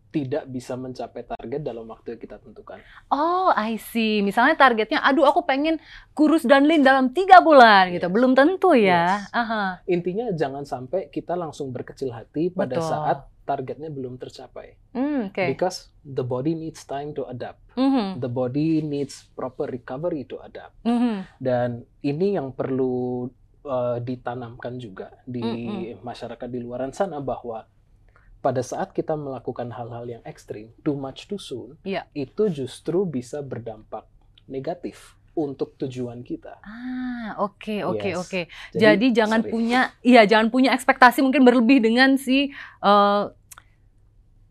tidak 0.10 0.48
bisa 0.48 0.80
mencapai 0.80 1.28
target 1.28 1.60
dalam 1.60 1.92
waktu 1.92 2.16
yang 2.16 2.22
kita 2.24 2.40
tentukan. 2.40 2.80
Oh, 3.12 3.52
I 3.52 3.76
see. 3.76 4.24
Misalnya 4.24 4.56
targetnya, 4.56 5.04
aduh 5.04 5.28
aku 5.28 5.44
pengen 5.44 5.76
kurus 6.16 6.48
dan 6.48 6.64
lean 6.64 6.88
dalam 6.88 7.12
tiga 7.12 7.44
bulan 7.44 7.92
gitu. 7.92 8.08
Belum 8.08 8.32
tentu 8.32 8.72
ya. 8.72 9.20
Yes. 9.20 9.36
Aha. 9.36 9.84
Intinya 9.84 10.32
jangan 10.32 10.64
sampai 10.64 11.12
kita 11.12 11.36
langsung 11.36 11.76
berkecil 11.76 12.16
hati 12.16 12.48
pada 12.48 12.80
Betul. 12.80 12.88
saat 12.88 13.20
targetnya 13.44 13.92
belum 13.92 14.16
tercapai. 14.16 14.80
Mm, 14.96 15.36
okay. 15.36 15.52
Because 15.52 15.92
the 16.02 16.24
body 16.24 16.56
needs 16.56 16.88
time 16.88 17.12
to 17.12 17.28
adapt. 17.28 17.60
Mhm, 17.76 18.24
The 18.24 18.32
body 18.32 18.80
needs 18.82 19.28
proper 19.36 19.68
recovery 19.68 20.24
to 20.26 20.40
adapt. 20.40 20.80
mhm. 20.82 21.28
Dan 21.38 21.84
ini 22.00 22.40
yang 22.40 22.56
perlu 22.56 23.28
uh, 23.66 23.98
ditanamkan 24.00 24.78
juga 24.78 25.10
di 25.26 25.42
Mm-mm. 25.42 26.00
masyarakat 26.00 26.48
di 26.48 26.60
luaran 26.62 26.94
sana 26.94 27.18
bahwa 27.20 27.66
pada 28.40 28.62
saat 28.62 28.94
kita 28.94 29.18
melakukan 29.18 29.74
hal-hal 29.74 30.06
yang 30.06 30.24
ekstrim, 30.24 30.70
too 30.86 30.94
much 30.94 31.26
too 31.26 31.42
soon, 31.42 31.82
Iya. 31.82 32.06
itu 32.14 32.46
justru 32.48 33.02
bisa 33.04 33.42
berdampak 33.42 34.06
negatif 34.46 35.18
untuk 35.34 35.74
tujuan 35.76 36.22
kita. 36.22 36.62
Ah, 36.62 37.42
oke, 37.42 37.82
oke, 37.84 38.06
Yes. 38.06 38.22
oke. 38.22 38.42
Jadi, 38.72 39.12
jangan 39.12 39.42
sorry. 39.42 39.52
punya, 39.52 39.80
iya 40.00 40.24
jangan 40.24 40.48
punya 40.48 40.72
ekspektasi 40.72 41.26
mungkin 41.26 41.42
berlebih 41.44 41.82
dengan 41.82 42.16
si 42.16 42.54
eh, 42.80 43.24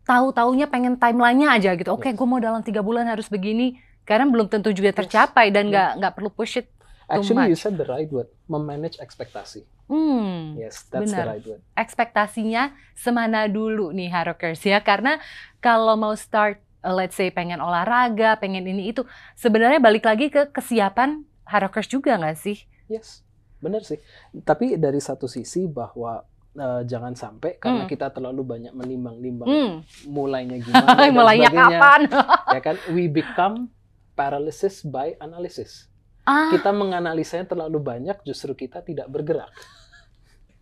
tahu-taunya 0.04 0.68
pengen 0.68 1.00
timelinenya 1.00 1.56
aja 1.56 1.70
gitu. 1.78 1.88
Oke, 1.94 2.12
Yes. 2.12 2.18
gue 2.18 2.26
mau 2.28 2.42
dalam 2.42 2.60
tiga 2.60 2.84
bulan 2.84 3.08
harus 3.08 3.30
begini. 3.30 3.80
Karena 4.04 4.28
belum 4.28 4.52
tentu 4.52 4.68
juga 4.68 4.92
Yes. 4.92 4.98
tercapai 5.00 5.48
dan 5.48 5.70
Yes. 5.70 5.72
nggak 5.72 5.90
nggak 6.02 6.12
perlu 6.12 6.30
push 6.30 6.60
it. 6.60 6.68
Actually, 7.06 7.48
you 7.48 7.54
said 7.54 7.74
the 7.74 7.84
right 7.84 8.08
word, 8.08 8.26
memanage 8.46 8.96
ekspektasi. 8.96 9.64
Hmm, 9.84 10.56
Yes, 10.56 10.88
that's 10.88 11.04
the 11.06 11.20
Benar. 11.20 11.26
right 11.28 11.44
word. 11.44 11.60
ekspektasinya 11.74 12.62
semana 12.94 13.44
dulu 13.46 13.90
nih 13.90 14.08
Harokers 14.08 14.60
ya. 14.60 14.80
Karena 14.80 15.20
kalau 15.58 15.92
mau 15.94 16.12
start, 16.12 16.56
eh, 16.80 16.90
let's 16.90 17.12
say 17.12 17.28
pengen 17.28 17.58
olahraga, 17.58 18.34
pengen 18.34 18.64
ini 18.64 18.88
itu, 18.88 19.04
sebenarnya 19.34 19.78
balik 19.78 20.04
lagi 20.04 20.28
ke 20.28 20.48
kesiapan 20.48 21.22
Harokers 21.44 21.86
juga 21.86 22.16
nggak 22.16 22.34
sih? 22.34 22.64
Yes, 22.86 23.20
benar 23.58 23.82
sih. 23.82 24.00
Tapi 24.38 24.76
dari 24.76 24.98
satu 24.98 25.24
sisi 25.24 25.64
bahwa 25.64 26.24
uh, 26.54 26.80
jangan 26.82 27.12
sampai 27.12 27.58
karena 27.58 27.84
Hmm. 27.84 27.90
kita 27.90 28.08
terlalu 28.08 28.40
banyak 28.42 28.72
menimbang-nimbang 28.72 29.44
Hmm. 29.44 29.74
mulainya 30.06 30.56
gimana 30.58 30.96
dan 30.98 31.12
Mulainya 31.12 31.48
sebagainya, 31.48 31.76
kapan? 31.76 32.00
ya 32.48 32.60
kan? 32.62 32.76
We 32.88 33.04
become 33.06 33.68
paralysis 34.14 34.80
by 34.80 35.18
analysis. 35.18 35.92
Ah, 36.24 36.50
Kita 36.50 36.70
menganalisanya 36.70 37.46
terlalu 37.46 37.78
banyak, 37.78 38.20
justru 38.22 38.52
kita 38.52 38.80
tidak 38.80 39.06
bergerak. 39.06 39.48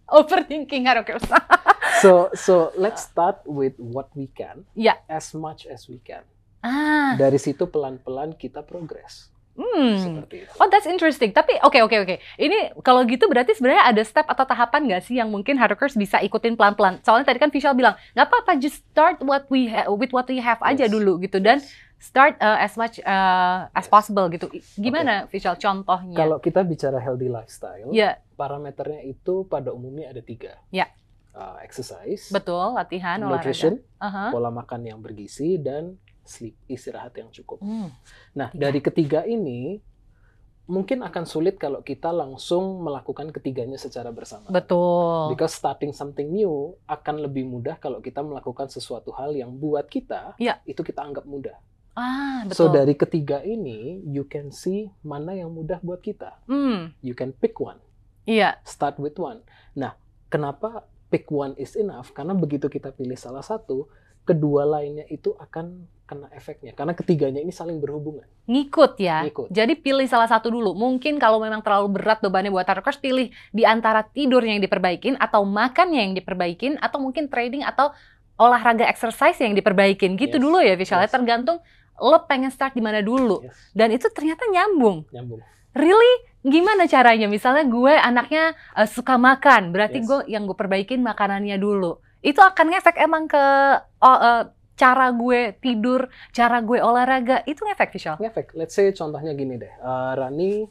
overthinking 0.09 0.85
Harokers. 0.85 1.25
So, 1.92 2.33
so 2.35 2.54
let's 2.75 3.04
start 3.04 3.45
with 3.45 3.78
what 3.78 4.11
we 4.16 4.26
can, 4.28 4.66
Ya. 4.73 4.99
as 5.07 5.31
much 5.33 5.71
as 5.71 5.87
we 5.87 6.02
can. 6.02 6.26
ah, 6.59 7.14
Dari 7.14 7.37
situ 7.37 7.62
pelan-pelan 7.62 8.35
kita 8.35 8.59
progres, 8.59 9.31
hmm. 9.54 9.95
seperti 10.00 10.35
itu. 10.42 10.52
Oh, 10.57 10.66
that's 10.66 10.88
interesting. 10.88 11.31
Tapi 11.31 11.62
oke 11.62 11.78
oke 11.78 11.97
oke. 12.02 12.16
Ini 12.40 12.75
kalau 12.81 13.04
gitu 13.04 13.31
berarti 13.31 13.54
sebenarnya 13.54 13.87
ada 13.87 14.02
step 14.02 14.26
atau 14.26 14.42
tahapan 14.42 14.88
nggak 14.88 15.02
sih 15.04 15.14
yang 15.14 15.31
mungkin 15.31 15.54
Harokers 15.54 15.95
bisa 15.95 16.19
ikutin 16.19 16.59
pelan-pelan? 16.59 16.99
Soalnya 17.02 17.28
tadi 17.28 17.38
kan 17.38 17.54
Visual 17.54 17.76
bilang 17.76 17.95
nggak 18.16 18.26
apa-apa, 18.26 18.59
just 18.59 18.83
start 18.83 19.23
what 19.23 19.47
we 19.47 19.71
ha- 19.71 19.87
with 19.87 20.11
what 20.11 20.26
we 20.26 20.42
have 20.42 20.59
aja 20.59 20.88
Yes. 20.88 20.90
dulu 20.90 21.23
gitu 21.23 21.38
dan 21.38 21.62
Yes. 21.62 21.71
Start 22.02 22.35
uh, 22.37 22.59
as 22.59 22.75
much 22.75 22.99
uh, 23.00 23.71
as 23.71 23.87
Yes. 23.87 23.88
possible 23.88 24.26
gitu. 24.28 24.50
Gimana 24.75 25.30
Visual 25.30 25.54
contohnya? 25.54 26.18
Kalau 26.18 26.42
kita 26.42 26.66
bicara 26.66 26.99
healthy 26.99 27.30
lifestyle, 27.30 27.94
ya 27.94 28.18
parameternya 28.35 29.06
itu 29.06 29.47
pada 29.47 29.71
umumnya 29.71 30.11
ada 30.11 30.18
tiga. 30.21 30.59
Ya. 30.68 30.90
Uh, 31.32 31.56
exercise, 31.64 32.28
betul 32.28 32.76
latihan 32.76 33.16
nutrition, 33.16 33.80
olahraga. 33.80 34.04
Aha. 34.04 34.25
pola 34.28 34.50
makan 34.52 34.85
yang 34.85 35.00
bergizi, 35.00 35.56
dan 35.56 35.97
sleep, 36.28 36.52
istirahat 36.66 37.16
yang 37.16 37.32
cukup. 37.32 37.56
Hmm. 37.59 37.88
Nah, 38.37 38.52
Tiga. 38.52 38.68
dari 38.68 38.80
ketiga 38.85 39.21
ini, 39.25 39.80
mungkin 40.64 41.00
akan 41.00 41.25
sulit 41.25 41.56
kalau 41.56 41.80
kita 41.80 42.12
langsung 42.12 42.85
melakukan 42.85 43.32
ketiganya 43.32 43.75
secara 43.75 44.12
bersama. 44.12 44.52
Betul. 44.52 45.32
Because 45.32 45.56
starting 45.56 45.90
something 45.90 46.28
new 46.28 46.76
akan 46.85 47.25
lebih 47.25 47.42
mudah 47.42 47.75
kalau 47.76 47.99
kita 47.99 48.21
melakukan 48.21 48.68
sesuatu 48.68 49.09
hal 49.11 49.32
yang 49.32 49.56
buat 49.56 49.88
kita, 49.88 50.37
Ya. 50.37 50.61
itu 50.64 50.85
kita 50.85 51.00
anggap 51.00 51.25
mudah. 51.25 51.56
Ah 51.93 52.49
So 52.49 52.67
betul. 52.67 52.75
dari 52.75 52.95
ketiga 52.95 53.39
ini, 53.41 54.01
you 54.05 54.25
can 54.25 54.49
see 54.49 54.89
mana 55.03 55.33
yang 55.33 55.53
mudah 55.53 55.79
buat 55.81 56.01
kita. 56.01 56.41
Hmm. 56.47 56.97
You 57.01 57.13
can 57.13 57.33
pick 57.33 57.57
one. 57.57 57.79
Iya. 58.25 58.57
Start 58.63 58.97
with 58.97 59.17
one. 59.17 59.45
Nah, 59.75 59.93
kenapa 60.27 60.87
pick 61.07 61.29
one 61.29 61.53
is 61.55 61.77
enough? 61.77 62.11
Karena 62.11 62.33
begitu 62.33 62.67
kita 62.67 62.91
pilih 62.91 63.15
salah 63.15 63.45
satu, 63.45 63.93
kedua 64.23 64.65
lainnya 64.65 65.05
itu 65.07 65.35
akan 65.35 65.85
kena 66.07 66.29
efeknya. 66.33 66.73
Karena 66.73 66.95
ketiganya 66.95 67.41
ini 67.41 67.51
saling 67.51 67.77
berhubungan. 67.77 68.25
Ngikut 68.47 68.97
ya. 68.97 69.27
Ngikut. 69.27 69.49
Jadi 69.51 69.75
pilih 69.77 70.07
salah 70.07 70.27
satu 70.27 70.49
dulu. 70.49 70.73
Mungkin 70.73 71.19
kalau 71.19 71.43
memang 71.43 71.61
terlalu 71.61 72.01
berat 72.01 72.23
bebannya 72.23 72.49
buat 72.49 72.65
Harokers, 72.65 72.97
pilih 72.97 73.29
di 73.51 73.65
antara 73.65 74.01
tidurnya 74.01 74.57
yang 74.57 74.65
diperbaikin, 74.65 75.15
atau 75.19 75.45
makannya 75.45 76.01
yang 76.11 76.15
diperbaikin, 76.15 76.79
atau 76.81 76.99
mungkin 77.03 77.29
trading 77.29 77.63
atau 77.63 77.93
olahraga 78.39 78.89
exercise 78.89 79.39
yang 79.39 79.53
diperbaikin. 79.53 80.17
Gitu 80.17 80.39
Yes. 80.39 80.43
dulu 80.43 80.59
ya 80.59 80.75
Visual. 80.75 81.03
Yes. 81.05 81.13
Tergantung 81.13 81.59
lo 82.02 82.26
pengen 82.26 82.50
start 82.50 82.75
di 82.75 82.82
mana 82.82 82.99
dulu. 82.99 83.47
Yes, 83.47 83.54
Dan 83.71 83.94
itu 83.94 84.11
ternyata 84.11 84.42
nyambung. 84.50 85.06
nyambung. 85.09 85.38
Really? 85.73 86.14
Gimana 86.42 86.85
caranya? 86.85 87.30
Misalnya 87.30 87.62
gue 87.64 87.94
anaknya 87.94 88.44
eh, 88.75 88.88
suka 88.90 89.14
makan, 89.14 89.71
berarti 89.71 90.02
Yes. 90.02 90.06
gue 90.11 90.18
yang 90.28 90.44
gue 90.44 90.59
perbaikin 90.59 90.99
makanannya 91.00 91.54
dulu. 91.56 92.02
Itu 92.18 92.42
akan 92.42 92.75
ngefek 92.75 92.99
emang 92.99 93.30
ke 93.30 93.44
oh, 93.99 94.18
eh, 94.18 94.44
cara 94.75 95.14
gue 95.14 95.54
tidur, 95.56 96.11
cara 96.30 96.59
gue 96.59 96.82
olahraga, 96.82 97.47
itu 97.47 97.62
ngefek 97.62 97.94
Visual. 97.94 98.18
Ngefek. 98.18 98.59
Let's 98.59 98.75
say 98.75 98.90
contohnya 98.90 99.30
gini 99.32 99.54
deh. 99.54 99.71
Uh, 99.78 100.18
Rani 100.18 100.66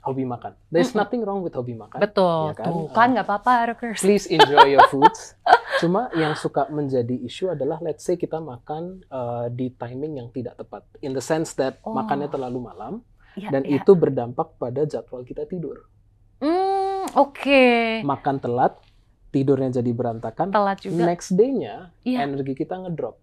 hobi 0.00 0.24
makan. 0.24 0.56
There's 0.72 0.96
nothing 0.96 1.20
wrong 1.20 1.44
with 1.44 1.52
hobi 1.52 1.76
makan. 1.76 2.00
Betul, 2.00 2.56
Ya 2.56 2.56
kan? 2.56 2.64
tuh 2.64 2.88
kan 2.88 3.08
nggak 3.12 3.26
apa-apa 3.28 3.52
Harokers. 3.60 4.00
Please 4.00 4.24
enjoy 4.26 4.72
your 4.72 4.88
foods. 4.88 5.36
Cuma 5.78 6.10
yang 6.12 6.34
suka 6.34 6.66
menjadi 6.68 7.14
isu 7.14 7.50
adalah 7.50 7.78
let's 7.78 8.02
say 8.02 8.14
kita 8.14 8.36
makan 8.36 9.02
uh, 9.06 9.46
di 9.48 9.70
timing 9.70 10.18
yang 10.18 10.28
tidak 10.28 10.54
tepat. 10.54 10.82
In 11.00 11.12
the 11.12 11.22
sense 11.22 11.54
that 11.54 11.78
Oh. 11.80 11.92
makannya 11.92 12.26
terlalu 12.26 12.58
malam 12.60 13.00
Ya, 13.32 13.48
dan 13.48 13.62
ya. 13.62 13.78
itu 13.78 13.94
berdampak 13.94 14.58
pada 14.58 14.82
jadwal 14.82 15.22
kita 15.22 15.44
tidur. 15.44 15.86
Hmm, 16.38 17.06
oke. 17.14 18.02
Makan 18.02 18.36
telat, 18.38 18.74
tidurnya 19.28 19.70
jadi 19.72 19.90
berantakan. 19.90 20.50
Telat 20.50 20.78
juga. 20.80 21.06
Next 21.06 21.30
day-nya 21.32 21.94
Iya. 22.02 22.24
energi 22.24 22.54
kita 22.54 22.74
ngedrop. 22.76 23.14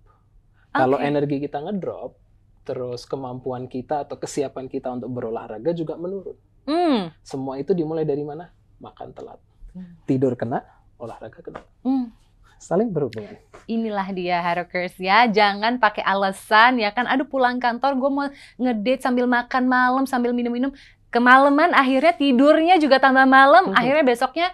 Kalau 0.71 0.95
Oke. 0.95 1.05
energi 1.05 1.37
kita 1.39 1.59
ngedrop, 1.61 2.15
terus 2.63 3.03
kemampuan 3.03 3.67
kita 3.67 4.03
atau 4.03 4.15
kesiapan 4.15 4.67
kita 4.67 4.89
untuk 4.89 5.11
berolahraga 5.11 5.71
juga 5.71 5.95
menurun. 5.95 6.35
Hmm, 6.63 7.11
Semua 7.21 7.55
itu 7.55 7.71
dimulai 7.71 8.03
dari 8.03 8.23
mana? 8.23 8.47
Makan 8.77 9.11
telat. 9.11 9.39
Hmm. 9.71 9.99
Tidur 10.03 10.33
kena, 10.33 10.63
olahraga 10.95 11.39
kena. 11.39 11.59
hmm. 11.81 12.24
Saling 12.65 12.89
berhubungan. 12.89 13.37
Inilah 13.69 14.09
dia 14.09 14.41
Harokers 14.41 14.97
ya. 14.97 15.29
Jangan 15.29 15.77
pakai 15.77 16.01
alasan 16.01 16.81
ya 16.81 16.89
kan. 16.89 17.05
Aduh 17.05 17.29
pulang 17.29 17.61
kantor 17.61 17.93
gue 17.93 18.09
mau 18.09 18.25
ngedate 18.57 19.05
sambil 19.05 19.29
makan 19.29 19.69
malam 19.69 20.03
sambil 20.09 20.33
minum-minum. 20.33 20.73
Kemalaman 21.13 21.77
akhirnya 21.77 22.17
tidurnya 22.17 22.75
juga 22.81 22.97
tambah 22.97 23.29
malam. 23.29 23.69
Mhm. 23.69 23.77
Akhirnya 23.77 24.03
besoknya 24.03 24.47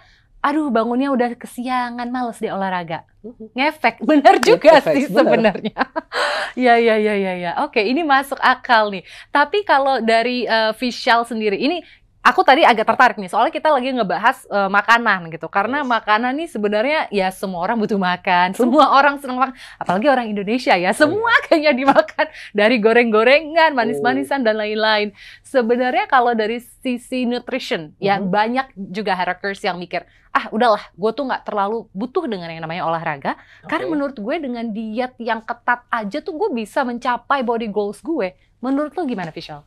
aduh 0.44 0.68
bangunnya 0.68 1.08
udah 1.08 1.38
kesiangan 1.40 2.12
males 2.12 2.36
deh 2.36 2.52
olahraga. 2.52 3.08
Ngefek. 3.56 4.04
Bener 4.04 4.42
juga 4.44 4.82
Ngefek, 4.82 4.92
sih 4.92 5.04
sebenarnya. 5.08 5.80
ya 6.68 6.74
ya 6.76 7.00
ya 7.00 7.14
ya 7.16 7.32
ya. 7.38 7.50
Oke, 7.64 7.80
ini 7.80 8.04
masuk 8.04 8.36
akal 8.42 8.92
nih. 8.92 9.06
Tapi 9.32 9.64
kalau 9.64 10.04
dari 10.04 10.44
eh, 10.44 10.74
Vishal 10.76 11.24
sendiri 11.24 11.56
ini 11.56 11.80
aku 12.22 12.40
tadi 12.46 12.62
agak 12.62 12.86
tertarik 12.86 13.16
nih 13.18 13.26
soalnya 13.26 13.50
kita 13.50 13.68
lagi 13.68 13.90
ngebahas 13.90 14.46
eh, 14.46 14.70
makanan 14.70 15.26
gitu. 15.34 15.50
Karena 15.50 15.82
Yes. 15.82 15.90
makanan 15.90 16.32
nih 16.38 16.48
sebenarnya 16.48 16.98
ya 17.10 17.28
semua 17.34 17.60
orang 17.66 17.76
butuh 17.76 17.98
makan. 17.98 18.54
Semua 18.54 18.94
orang 18.94 19.18
senang 19.18 19.42
makan. 19.42 19.54
Apalagi 19.76 20.06
orang 20.06 20.26
Indonesia 20.30 20.74
ya 20.78 20.94
semua 20.94 21.34
kayaknya 21.50 21.74
dimakan. 21.74 22.26
Dari 22.54 22.78
goreng-gorengan 22.78 23.74
manis-manisan 23.74 24.46
dan 24.46 24.54
lain-lain. 24.56 25.10
Sebenarnya 25.42 26.06
kalau 26.06 26.32
dari 26.32 26.62
sisi 26.62 27.26
nutrition 27.26 27.92
ya 27.98 28.16
Mhm. 28.16 28.30
banyak 28.30 28.66
juga 28.78 29.12
hackers 29.12 29.60
yang 29.60 29.76
mikir 29.76 30.06
ah 30.32 30.48
udahlah 30.48 30.80
gue 30.96 31.10
tuh 31.12 31.28
nggak 31.28 31.44
terlalu 31.44 31.84
butuh 31.92 32.24
dengan 32.24 32.48
yang 32.48 32.64
namanya 32.64 32.88
olahraga. 32.88 33.36
Karena 33.68 33.84
Oke. 33.84 33.92
menurut 33.92 34.16
gue 34.16 34.36
dengan 34.40 34.64
diet 34.70 35.12
yang 35.20 35.44
ketat 35.44 35.84
aja 35.92 36.24
tuh 36.24 36.32
gue 36.32 36.48
bisa 36.56 36.80
mencapai 36.82 37.44
body 37.44 37.68
goals 37.68 38.00
gue. 38.00 38.32
Menurut 38.64 38.96
lo 38.96 39.04
gimana 39.04 39.28
Vishal? 39.28 39.60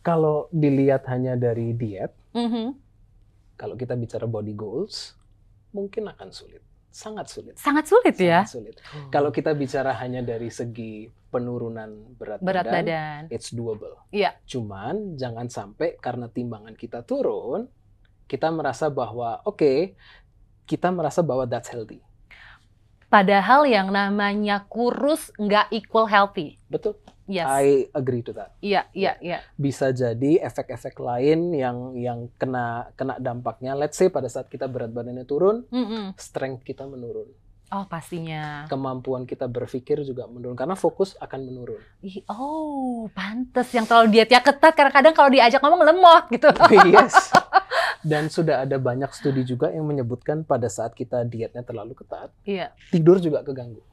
Kalau 0.00 0.48
dilihat 0.48 1.04
hanya 1.12 1.36
dari 1.36 1.76
diet, 1.76 2.12
Mhm. 2.32 2.72
kalau 3.60 3.76
kita 3.76 3.92
bicara 3.96 4.24
body 4.24 4.56
goals, 4.56 5.12
mungkin 5.70 6.08
akan 6.08 6.32
sulit. 6.32 6.64
Sangat 6.90 7.30
sulit. 7.30 7.54
sangat 7.54 7.86
sulit 7.86 8.18
ya 8.18 8.42
Sangat 8.42 8.50
sulit. 8.50 8.74
Kalau 9.14 9.30
kita 9.30 9.54
bicara 9.54 9.94
hanya 10.02 10.26
dari 10.26 10.50
segi 10.50 11.06
penurunan 11.30 12.18
berat, 12.18 12.42
berat 12.42 12.66
badan, 12.66 12.74
badan 12.82 13.20
it's 13.30 13.54
doable. 13.54 13.94
Iya. 14.10 14.34
Cuman 14.42 15.14
jangan 15.14 15.46
sampai 15.46 15.94
karena 16.02 16.26
timbangan 16.26 16.74
kita 16.74 17.06
turun, 17.06 17.70
kita 18.26 18.50
merasa 18.50 18.90
bahwa 18.90 19.38
oke, 19.46 19.94
kita 20.66 20.90
merasa 20.90 21.22
bahwa 21.22 21.46
that's 21.46 21.70
healthy. 21.70 22.02
Padahal 23.06 23.66
yang 23.70 23.94
namanya 23.94 24.66
kurus 24.66 25.30
nggak 25.38 25.70
equal 25.70 26.10
healthy. 26.10 26.58
Betul. 26.66 26.98
Yes. 27.30 27.46
I 27.46 27.86
agree 27.94 28.26
to 28.26 28.34
that. 28.34 28.58
Iya, 28.58 28.90
iya, 28.90 29.14
iya. 29.22 29.38
Bisa 29.54 29.94
jadi 29.94 30.42
efek-efek 30.42 30.98
lain 30.98 31.54
yang 31.54 31.94
yang 31.94 32.26
kena 32.34 32.90
kena 32.98 33.14
dampaknya. 33.16 33.78
Let's 33.78 33.94
say 33.94 34.10
pada 34.10 34.26
saat 34.26 34.50
kita 34.50 34.66
berat 34.66 34.90
badannya 34.90 35.22
turun, 35.22 35.62
Mm-mm. 35.70 36.18
strength 36.18 36.66
kita 36.66 36.90
menurun. 36.90 37.30
Oh, 37.70 37.86
pastinya. 37.86 38.66
Kemampuan 38.66 39.22
kita 39.22 39.46
berpikir 39.46 40.02
juga 40.02 40.26
menurun 40.26 40.58
karena 40.58 40.74
fokus 40.74 41.14
akan 41.22 41.40
menurun. 41.46 41.78
Oh, 42.26 43.06
pantes 43.14 43.70
yang 43.70 43.86
terlalu 43.86 44.18
dietnya 44.18 44.42
ketat 44.42 44.74
karena 44.74 44.90
kadang 44.90 45.14
kalau 45.14 45.30
diajak 45.30 45.62
ngomong 45.62 45.86
lemot 45.86 46.26
gitu. 46.34 46.50
yes. 46.90 47.30
Dan 48.02 48.26
sudah 48.26 48.66
ada 48.66 48.74
banyak 48.74 49.14
studi 49.14 49.46
juga 49.46 49.70
yang 49.70 49.86
menyebutkan 49.86 50.42
pada 50.42 50.66
saat 50.66 50.96
kita 50.96 51.22
dietnya 51.22 51.62
terlalu 51.62 51.94
ketat, 51.94 52.32
Iya. 52.42 52.74
tidur 52.90 53.22
juga 53.22 53.46
keganggu. 53.46 53.84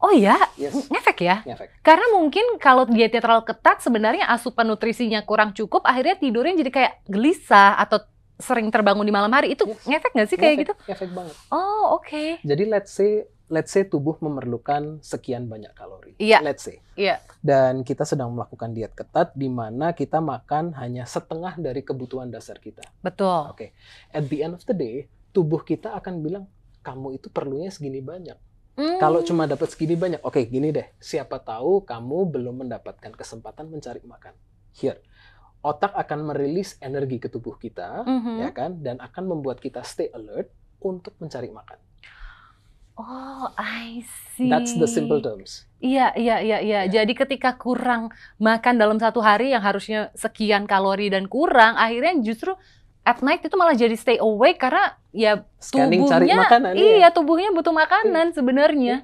Oh 0.00 0.16
ya, 0.16 0.40
Yes. 0.56 0.88
ngefek 0.88 1.18
ya? 1.20 1.36
Ngefek. 1.44 1.84
Karena 1.84 2.06
mungkin 2.16 2.56
kalau 2.56 2.88
dietnya 2.88 3.20
terlalu 3.20 3.44
ketat, 3.44 3.84
sebenarnya 3.84 4.24
asupan 4.26 4.64
nutrisinya 4.64 5.20
kurang 5.22 5.52
cukup, 5.52 5.84
akhirnya 5.84 6.16
tidurnya 6.16 6.56
jadi 6.56 6.70
kayak 6.72 6.92
gelisah 7.04 7.76
atau 7.76 8.00
sering 8.40 8.72
terbangun 8.72 9.04
di 9.04 9.12
malam 9.12 9.28
hari. 9.28 9.52
Itu 9.52 9.68
Yes. 9.68 9.84
ngefek 9.84 10.12
nggak 10.16 10.28
sih 10.32 10.38
kayak 10.40 10.54
Ngefek, 10.56 10.64
gitu? 10.64 10.74
Ngefek 10.88 11.10
banget. 11.12 11.36
Oh, 11.52 12.00
oke. 12.00 12.24
Jadi 12.40 12.64
let's 12.64 12.96
say 12.96 13.28
let's 13.50 13.74
say 13.74 13.82
tubuh 13.84 14.16
memerlukan 14.22 15.02
sekian 15.02 15.50
banyak 15.50 15.74
kalori. 15.74 16.14
Iya. 16.16 16.40
Let's 16.40 16.64
say. 16.64 16.80
Iya. 16.96 17.20
Dan 17.42 17.82
kita 17.82 18.06
sedang 18.06 18.32
melakukan 18.32 18.72
diet 18.72 18.94
ketat 18.94 19.34
di 19.34 19.50
mana 19.50 19.92
kita 19.92 20.22
makan 20.22 20.72
hanya 20.78 21.04
setengah 21.04 21.58
dari 21.58 21.82
kebutuhan 21.82 22.30
dasar 22.30 22.56
kita. 22.56 22.86
Betul. 23.02 23.50
Oke. 23.50 23.74
At 24.08 24.24
the 24.30 24.40
end 24.40 24.54
of 24.54 24.62
the 24.64 24.72
day, 24.72 24.96
tubuh 25.34 25.60
kita 25.60 25.92
akan 25.92 26.22
bilang 26.22 26.44
kamu 26.80 27.20
itu 27.20 27.28
perlunya 27.28 27.68
segini 27.68 28.00
banyak. 28.00 28.38
Hmm. 28.78 28.98
Kalau 29.02 29.20
cuma 29.26 29.44
dapat 29.50 29.70
segini 29.72 29.98
banyak, 29.98 30.22
oke 30.22 30.40
gini 30.46 30.70
deh. 30.70 30.86
Siapa 31.02 31.42
tahu 31.42 31.82
kamu 31.84 32.18
belum 32.30 32.66
mendapatkan 32.66 33.12
kesempatan 33.12 33.68
mencari 33.68 34.00
makan. 34.06 34.32
Here, 34.74 35.02
otak 35.60 35.92
akan 35.92 36.32
merilis 36.32 36.78
energi 36.80 37.18
ke 37.20 37.28
tubuh 37.28 37.58
kita, 37.58 38.06
Mhm. 38.06 38.34
ya 38.40 38.50
kan, 38.54 38.80
dan 38.80 39.02
akan 39.02 39.36
membuat 39.36 39.60
kita 39.60 39.82
stay 39.84 40.08
alert 40.14 40.48
untuk 40.80 41.12
mencari 41.20 41.50
makan. 41.52 41.76
Oh, 43.00 43.48
I 43.56 44.04
see. 44.36 44.52
That's 44.52 44.76
the 44.76 44.84
simple 44.84 45.24
terms. 45.24 45.64
Iya, 45.80 46.12
iya, 46.20 46.36
iya, 46.44 46.58
iya. 46.60 46.80
Ya. 46.84 47.00
Jadi 47.00 47.16
ketika 47.16 47.56
kurang 47.56 48.12
makan 48.36 48.76
dalam 48.76 49.00
satu 49.00 49.24
hari 49.24 49.56
yang 49.56 49.64
harusnya 49.64 50.12
sekian 50.12 50.68
kalori 50.68 51.08
dan 51.08 51.24
kurang, 51.24 51.80
akhirnya 51.80 52.20
justru 52.20 52.52
at 53.10 53.18
night 53.26 53.42
itu 53.42 53.58
malah 53.58 53.74
jadi 53.74 53.98
stay 53.98 54.22
awake 54.22 54.62
karena 54.62 54.94
ya 55.10 55.42
Scanning 55.58 56.06
Tubuhnya, 56.06 56.46
makanan. 56.46 56.72
iya 56.78 56.94
ya. 57.02 57.08
tubuhnya 57.10 57.50
butuh 57.50 57.74
makanan 57.74 58.30
sebenarnya. 58.30 59.02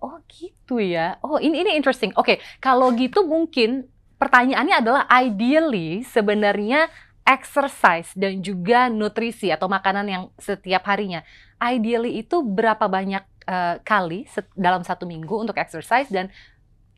Oh 0.00 0.20
gitu 0.28 0.76
ya. 0.76 1.16
Oh 1.24 1.40
ini 1.40 1.64
ini 1.64 1.72
interesting. 1.76 2.12
Oke, 2.20 2.36
kalau 2.60 2.92
gitu 2.92 3.24
mungkin 3.24 3.88
pertanyaannya 4.20 4.76
adalah 4.84 5.02
ideally 5.08 6.04
sebenarnya 6.04 6.92
exercise 7.24 8.12
dan 8.12 8.44
juga 8.44 8.92
nutrisi 8.92 9.48
atau 9.48 9.68
makanan 9.68 10.06
yang 10.08 10.22
setiap 10.36 10.84
harinya. 10.84 11.24
Ideally 11.56 12.20
itu 12.20 12.44
berapa 12.44 12.84
banyak 12.84 13.24
eh, 13.48 13.76
kali 13.80 14.28
dalam 14.56 14.84
satu 14.84 15.08
minggu 15.08 15.32
untuk 15.32 15.56
exercise 15.56 16.08
dan 16.12 16.28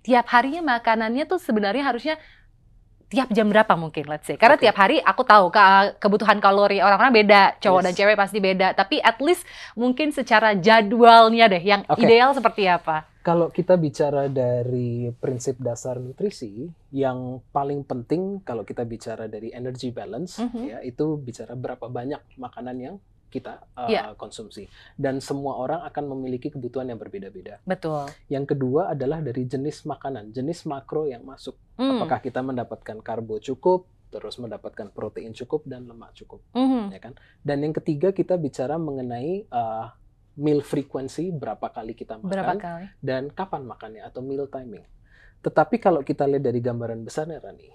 tiap 0.03 0.27
harinya 0.35 0.79
makanannya 0.79 1.27
tuh 1.31 1.39
sebenarnya 1.39 1.87
harusnya 1.87 2.17
tiap 3.12 3.28
jam 3.28 3.47
berapa 3.47 3.76
mungkin 3.76 4.09
let's 4.09 4.25
say. 4.25 4.35
Karena 4.35 4.57
Oke. 4.57 4.64
tiap 4.64 4.75
hari 4.75 4.97
aku 4.99 5.23
tahu 5.23 5.52
ke- 5.52 6.00
kebutuhan 6.00 6.40
kalori 6.40 6.81
orang-orang 6.81 7.23
beda, 7.23 7.61
cowok 7.61 7.81
Yes. 7.81 7.87
dan 7.87 7.92
cewek 7.95 8.16
pasti 8.16 8.38
beda, 8.40 8.73
tapi 8.73 8.97
at 8.99 9.21
least 9.21 9.45
mungkin 9.75 10.09
secara 10.11 10.57
jadwalnya 10.57 11.47
deh 11.47 11.61
yang 11.61 11.85
Oke. 11.87 12.02
ideal 12.02 12.33
seperti 12.33 12.64
apa? 12.64 13.04
Kalau 13.23 13.47
kita 13.49 13.78
bicara 13.78 14.26
dari 14.26 15.07
prinsip 15.14 15.54
dasar 15.57 15.95
nutrisi, 15.95 16.66
yang 16.90 17.38
paling 17.49 17.87
penting 17.87 18.42
kalau 18.42 18.66
kita 18.66 18.83
bicara 18.83 19.31
dari 19.31 19.52
energy 19.52 19.95
balance, 19.95 20.42
Mhm. 20.42 20.62
ya 20.66 20.78
itu 20.83 21.14
bicara 21.14 21.54
berapa 21.54 21.87
banyak 21.87 22.19
makanan 22.35 22.76
yang 22.76 22.97
kita 23.33 23.65
uh, 23.73 23.89
Iya. 23.89 24.12
konsumsi. 24.15 24.69
Dan 24.93 25.25
semua 25.25 25.57
orang 25.57 25.81
akan 25.89 26.12
memiliki 26.12 26.53
kebutuhan 26.53 26.93
yang 26.93 27.01
berbeda-beda. 27.01 27.65
Betul. 27.65 28.12
Yang 28.29 28.53
kedua 28.53 28.93
adalah 28.93 29.25
dari 29.25 29.49
jenis 29.49 29.89
makanan, 29.89 30.31
jenis 30.31 30.69
makro 30.69 31.09
yang 31.09 31.25
masuk. 31.25 31.57
Hmm. 31.81 31.97
Apakah 31.97 32.21
kita 32.21 32.45
mendapatkan 32.45 33.01
karbo 33.01 33.41
cukup, 33.41 33.89
terus 34.12 34.37
mendapatkan 34.37 34.93
protein 34.93 35.33
cukup 35.33 35.65
dan 35.65 35.89
lemak 35.89 36.12
cukup, 36.12 36.45
Mhm. 36.53 36.93
ya 36.93 37.01
kan? 37.01 37.17
Dan 37.41 37.65
yang 37.65 37.73
ketiga 37.73 38.12
kita 38.12 38.37
bicara 38.37 38.77
mengenai 38.77 39.49
uh, 39.49 39.88
meal 40.37 40.61
frequency, 40.61 41.33
berapa 41.33 41.64
kali 41.66 41.97
kita 41.97 42.21
makan 42.21 42.29
Berapa 42.29 42.55
kali? 42.55 42.87
dan 43.01 43.33
kapan 43.33 43.64
makannya 43.64 44.05
atau 44.05 44.21
meal 44.21 44.45
timing. 44.47 44.85
Tetapi 45.40 45.81
kalau 45.81 46.05
kita 46.05 46.29
lihat 46.29 46.45
dari 46.45 46.61
gambaran 46.61 47.03
besarnya 47.03 47.40
Rani, 47.40 47.73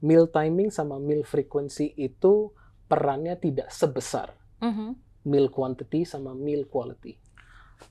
meal 0.00 0.24
timing 0.24 0.70
sama 0.70 0.96
meal 0.96 1.20
frequency 1.22 1.92
itu 1.92 2.54
perannya 2.86 3.36
tidak 3.36 3.68
sebesar 3.68 4.32
Mhm. 4.60 4.96
meal 5.22 5.48
quantity 5.48 6.04
sama 6.04 6.32
meal 6.32 6.64
quality, 6.64 7.16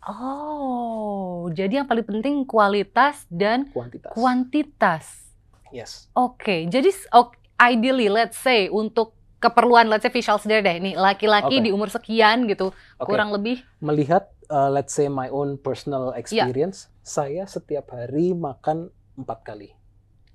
Oh, 0.06 1.50
jadi 1.50 1.82
yang 1.82 1.88
paling 1.88 2.04
penting 2.04 2.36
kualitas 2.44 3.26
dan 3.28 3.70
kuantitas. 3.70 4.14
kuantitas. 4.14 5.06
yes. 5.70 6.10
Oke, 6.12 6.66
jadi 6.66 6.88
s- 6.88 7.10
ok- 7.10 7.38
ideally 7.60 8.06
let's 8.08 8.38
say 8.38 8.68
untuk 8.68 9.14
keperluan 9.38 9.88
let's 9.88 10.02
say 10.02 10.12
visual 10.12 10.38
sendiri 10.38 10.62
deh, 10.62 10.78
nih 10.80 10.96
laki-laki 10.96 11.58
Oke. 11.58 11.64
di 11.64 11.70
umur 11.70 11.88
sekian 11.88 12.46
gitu, 12.46 12.70
Oke. 12.98 13.08
kurang 13.08 13.32
lebih 13.32 13.62
Melihat 13.80 14.30
uh, 14.48 14.68
let's 14.68 14.92
say 14.92 15.08
my 15.08 15.26
own 15.28 15.56
personal 15.56 16.12
Iya. 16.12 16.20
experience, 16.20 16.78
saya 17.02 17.46
setiap 17.46 17.90
hari 17.90 18.32
makan 18.32 18.90
empat 19.16 19.42
kali, 19.44 19.70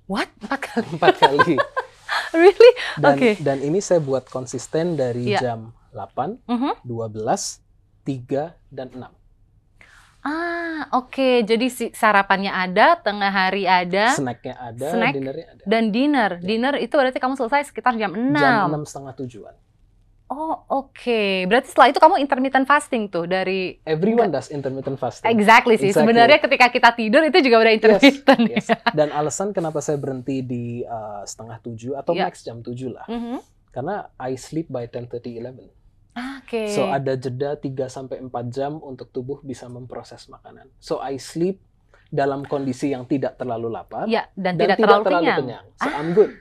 what? 0.05 0.27
Empat 0.41 0.59
kali? 0.65 0.87
empat 0.91 1.15
kali. 1.17 1.55
really? 2.35 2.71
Dan 2.97 3.13
Oke. 3.13 3.29
dan 3.39 3.57
ini 3.59 3.79
saya 3.79 3.99
buat 3.99 4.25
konsisten 4.25 4.95
dari 4.95 5.31
Iya. 5.31 5.39
jam 5.41 5.59
8, 5.95 6.43
Mhm. 6.43 6.83
12, 6.83 7.63
3 8.03 8.59
dan 8.67 8.91
6. 8.91 9.11
Ah, 10.19 10.89
oke. 10.91 11.45
Jadi 11.45 11.69
si 11.69 11.85
sarapannya 11.91 12.49
ada, 12.49 12.97
tengah 12.97 13.29
hari 13.29 13.63
ada, 13.63 14.09
Snacknya 14.11 14.57
ada, 14.57 14.87
Snack 14.89 15.13
dinnernya 15.13 15.47
ada. 15.47 15.61
dan 15.63 15.83
dinner. 15.89 16.31
Ya. 16.35 16.43
Dinner 16.43 16.73
itu 16.75 16.91
berarti 16.91 17.15
kamu 17.15 17.37
selesai 17.37 17.69
sekitar 17.69 17.93
jam 17.93 18.09
6. 18.09 18.33
Jam 18.33 18.67
enam 18.67 18.83
setengah 18.83 19.13
tujuan. 19.15 19.53
Oh, 20.25 20.57
oke. 20.81 21.45
Berarti 21.45 21.69
setelah 21.69 21.93
itu 21.93 22.01
kamu 22.01 22.17
intermittent 22.17 22.65
fasting 22.65 23.05
tuh 23.05 23.29
dari 23.29 23.77
Everyone 23.85 24.33
does 24.33 24.49
intermittent 24.49 24.97
fasting. 24.97 25.29
Exactly 25.29 25.77
sih. 25.77 25.93
Exactly. 25.93 26.01
Sebenarnya 26.01 26.41
ketika 26.41 26.73
kita 26.73 26.89
tidur 26.91 27.21
itu 27.21 27.45
juga 27.45 27.61
udah 27.61 27.73
intermittent. 27.77 28.41
Yes. 28.49 28.73
Dan 28.89 29.13
alasan 29.13 29.53
kenapa 29.53 29.77
saya 29.79 29.95
berhenti 29.95 30.41
di 30.41 30.81
uh, 30.81 31.21
setengah 31.21 31.61
tujuh 31.61 31.93
atau 31.93 32.17
Ya. 32.17 32.25
max 32.25 32.41
jam 32.41 32.57
tujuh 32.59 32.89
lah, 32.89 33.05
Mhm. 33.05 33.37
karena 33.69 34.09
I 34.17 34.33
sleep 34.33 34.65
by 34.65 34.89
10:30 34.89 35.37
11. 35.37 35.69
Ah, 36.15 36.39
Oke. 36.39 36.71
So 36.71 36.87
ada 36.87 37.13
jeda 37.13 37.59
3 37.59 37.91
sampai 37.91 38.23
4 38.23 38.31
jam 38.47 38.79
untuk 38.79 39.11
tubuh 39.11 39.43
bisa 39.43 39.67
memproses 39.67 40.25
makanan. 40.25 40.71
So 40.79 41.03
I 41.03 41.19
sleep 41.19 41.59
dalam 42.07 42.47
kondisi 42.47 42.95
yang 42.95 43.03
tidak 43.03 43.35
terlalu 43.35 43.67
lapar 43.67 44.07
Ya, 44.07 44.31
dan, 44.33 44.55
dan 44.55 44.79
tidak, 44.79 45.03
terlalu, 45.03 45.27
kenyang. 45.27 45.67
So 45.75 45.89
I'm 45.91 46.15
good. 46.15 46.31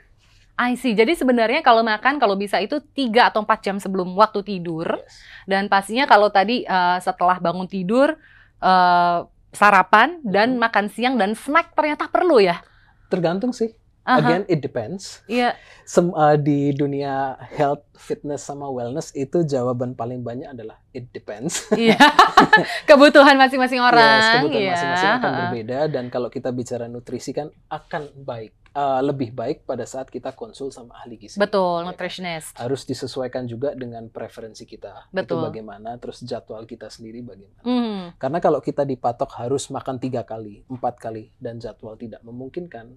I 0.55 0.79
see. 0.79 0.95
Jadi 0.95 1.19
sebenarnya 1.19 1.67
kalau 1.67 1.83
makan 1.83 2.23
kalau 2.23 2.39
bisa 2.39 2.63
itu 2.63 2.79
3 2.79 3.35
atau 3.35 3.43
4 3.43 3.59
jam 3.59 3.77
sebelum 3.83 4.15
waktu 4.15 4.47
tidur. 4.47 4.87
Yes. 4.87 5.19
Dan 5.51 5.67
pastinya 5.67 6.07
kalau 6.07 6.31
tadi 6.31 6.63
eh, 6.63 6.99
setelah 7.03 7.43
bangun 7.43 7.67
tidur 7.67 8.15
eh, 8.63 9.19
sarapan 9.51 10.23
dan 10.23 10.55
Mhm. 10.55 10.61
makan 10.63 10.87
siang 10.91 11.15
dan 11.19 11.35
snack 11.35 11.75
ternyata 11.75 12.07
perlu 12.07 12.39
ya. 12.39 12.63
Tergantung 13.11 13.51
sih. 13.51 13.75
Aha. 14.05 14.21
Again, 14.21 14.43
it 14.53 14.61
depends. 14.61 15.25
Iya. 15.25 15.57
Sem- 15.89 16.13
uh, 16.13 16.37
di 16.37 16.77
dunia 16.77 17.41
health, 17.57 17.89
fitness 17.97 18.45
sama 18.45 18.69
wellness 18.69 19.17
itu 19.17 19.49
jawaban 19.49 19.97
paling 19.97 20.21
banyak 20.21 20.53
adalah 20.53 20.77
it 20.93 21.09
depends. 21.17 21.65
Iya. 21.73 21.97
Kebutuhan 22.89 23.41
masing-masing 23.41 23.81
orang. 23.81 24.21
Yes, 24.21 24.29
kebutuhan 24.45 24.61
iya. 24.61 24.73
masing-masing 24.77 25.13
akan 25.17 25.31
Ha-ha. 25.33 25.41
berbeda 25.49 25.79
dan 25.89 26.05
kalau 26.13 26.29
kita 26.29 26.53
bicara 26.53 26.85
nutrisi 26.85 27.33
kan 27.33 27.49
akan 27.73 28.13
baik, 28.29 28.53
uh, 28.77 29.01
lebih 29.01 29.33
baik 29.33 29.65
pada 29.65 29.89
saat 29.89 30.13
kita 30.13 30.37
konsul 30.37 30.69
sama 30.69 31.01
ahli 31.01 31.17
gizi. 31.17 31.41
Betul, 31.41 31.89
Ya 31.89 31.89
nutritionist. 31.89 32.53
Harus 32.61 32.85
disesuaikan 32.85 33.49
juga 33.49 33.73
dengan 33.73 34.13
preferensi 34.13 34.69
kita. 34.69 35.09
Betul. 35.09 35.41
Itu 35.41 35.49
bagaimana, 35.49 35.97
terus 35.97 36.21
jadwal 36.21 36.69
kita 36.69 36.93
sendiri 36.93 37.25
bagaimana. 37.25 37.65
Hmm. 37.65 38.03
Karena 38.21 38.39
kalau 38.45 38.61
kita 38.61 38.85
dipatok 38.85 39.33
harus 39.41 39.73
makan 39.73 39.97
tiga 39.97 40.29
kali, 40.29 40.67
empat 40.69 41.01
kali, 41.01 41.33
dan 41.41 41.57
jadwal 41.57 41.97
tidak 41.97 42.21
memungkinkan, 42.21 42.93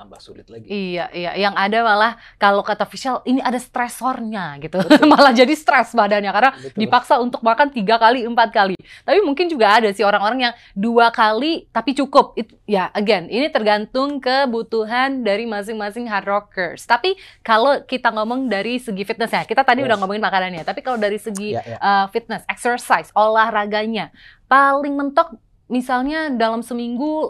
tambah 0.00 0.16
sulit 0.16 0.48
lagi. 0.48 0.64
Iya, 0.64 1.12
iya. 1.12 1.36
Yang 1.36 1.54
ada 1.60 1.78
malah 1.84 2.12
kalau 2.40 2.64
kata 2.64 2.88
official 2.88 3.20
ini 3.28 3.44
ada 3.44 3.60
stresornya 3.60 4.56
gitu. 4.56 4.80
Malah 5.12 5.36
jadi 5.36 5.52
stres 5.52 5.92
badannya 5.92 6.32
karena 6.32 6.50
Betul. 6.56 6.78
dipaksa 6.80 7.20
untuk 7.20 7.44
makan 7.44 7.68
tiga 7.68 8.00
kali, 8.00 8.24
empat 8.24 8.48
kali. 8.48 8.80
Tapi 9.04 9.20
mungkin 9.20 9.52
juga 9.52 9.76
ada 9.76 9.92
sih 9.92 10.00
orang-orang 10.00 10.48
yang 10.48 10.54
dua 10.72 11.12
kali 11.12 11.68
tapi 11.68 11.92
cukup. 11.92 12.32
Itu 12.32 12.56
ya 12.64 12.88
again 12.96 13.28
ini 13.28 13.52
tergantung 13.52 14.16
kebutuhan 14.18 15.20
dari 15.20 15.44
masing-masing 15.44 16.08
hard 16.08 16.24
rockers. 16.24 16.88
Tapi 16.88 17.12
kalau 17.44 17.84
kita 17.84 18.08
ngomong 18.08 18.48
dari 18.48 18.80
segi 18.80 19.04
fitness 19.04 19.36
ya, 19.36 19.44
kita 19.44 19.60
tadi 19.60 19.84
Yes. 19.84 19.88
udah 19.92 19.96
ngomongin 20.00 20.24
makanannya. 20.24 20.64
Tapi 20.64 20.80
kalau 20.80 20.96
dari 20.96 21.20
segi 21.20 21.52
Ya, 21.52 21.60
ya. 21.66 21.76
uh, 21.76 22.06
fitness, 22.08 22.40
exercise, 22.48 23.12
olahraganya, 23.12 24.08
paling 24.46 24.96
mentok 24.96 25.34
misalnya 25.66 26.30
dalam 26.30 26.62
seminggu 26.62 27.28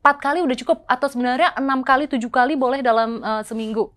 empat 0.00 0.16
kali 0.18 0.40
udah 0.40 0.56
cukup 0.56 0.78
atau 0.88 1.06
sebenarnya 1.12 1.52
enam 1.60 1.84
kali 1.84 2.08
tujuh 2.08 2.32
kali 2.32 2.56
boleh 2.56 2.80
dalam 2.80 3.20
uh, 3.20 3.44
seminggu 3.44 3.92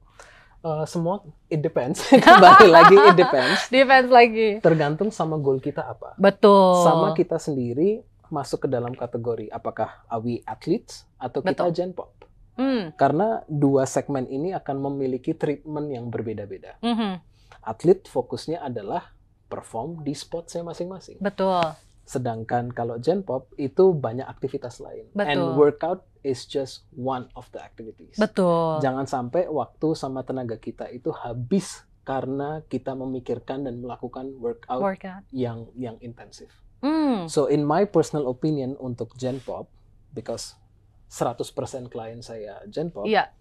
Uh, 0.64 0.88
semua 0.88 1.20
it 1.52 1.60
depends. 1.60 2.08
Kembali 2.24 2.72
lagi 2.72 2.96
it 2.96 3.20
depends. 3.20 3.68
Depends 3.68 4.08
lagi. 4.08 4.64
Tergantung 4.64 5.12
sama 5.12 5.36
goal 5.36 5.60
kita 5.60 5.84
apa. 5.84 6.16
Betul. 6.16 6.88
Sama 6.88 7.12
kita 7.12 7.36
sendiri 7.36 8.00
masuk 8.32 8.64
ke 8.64 8.68
dalam 8.72 8.96
kategori 8.96 9.52
apakah 9.52 10.08
are 10.08 10.24
we 10.24 10.40
athletes 10.48 11.04
atau 11.20 11.44
kita 11.44 11.68
Betul. 11.68 11.76
gen 11.76 11.92
pop. 11.92 12.16
Hmm. 12.56 12.96
Karena 12.96 13.44
dua 13.52 13.84
segmen 13.84 14.24
ini 14.32 14.56
akan 14.56 14.88
memiliki 14.88 15.36
treatment 15.36 15.92
yang 15.92 16.08
berbeda-beda. 16.08 16.80
Mhm. 16.80 17.20
Atlet 17.60 18.08
fokusnya 18.08 18.64
adalah 18.64 19.12
perform 19.52 20.00
di 20.00 20.16
spotnya 20.16 20.64
masing-masing. 20.64 21.20
Betul. 21.20 21.76
Sedangkan 22.04 22.68
kalau 22.70 22.98
gen 22.98 23.22
pop 23.22 23.48
itu 23.56 23.92
banyak 23.92 24.24
aktivitas 24.24 24.78
lain. 24.78 25.08
And 25.16 25.40
Betul. 25.40 25.56
workout 25.56 26.00
is 26.20 26.44
just 26.44 26.84
one 26.92 27.32
of 27.34 27.48
the 27.50 27.60
activities. 27.60 28.16
Betul. 28.16 28.80
Jangan 28.80 29.06
sampai 29.06 29.48
waktu 29.48 29.92
sama 29.94 30.22
tenaga 30.22 30.56
kita 30.56 30.88
itu 30.88 31.12
habis 31.12 31.84
karena 32.04 32.60
kita 32.68 32.92
memikirkan 32.94 33.64
dan 33.64 33.80
melakukan 33.80 34.36
workout 34.36 34.80
Workout. 34.80 35.24
yang 35.32 35.72
yang 35.74 35.96
intensif. 36.00 36.52
Hmm. 36.84 37.32
So 37.32 37.48
in 37.48 37.64
my 37.64 37.88
personal 37.88 38.28
opinion 38.28 38.76
untuk 38.76 39.16
gen 39.16 39.40
pop 39.40 39.72
because 40.12 40.60
100% 41.08 41.48
klien 41.88 42.20
saya 42.20 42.60
gen 42.68 42.92
pop, 42.92 43.08
Iya. 43.08 43.32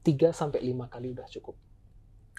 3 0.00 0.32
sampai 0.32 0.64
5 0.64 0.88
kali 0.88 1.12
udah 1.12 1.28
cukup. 1.28 1.54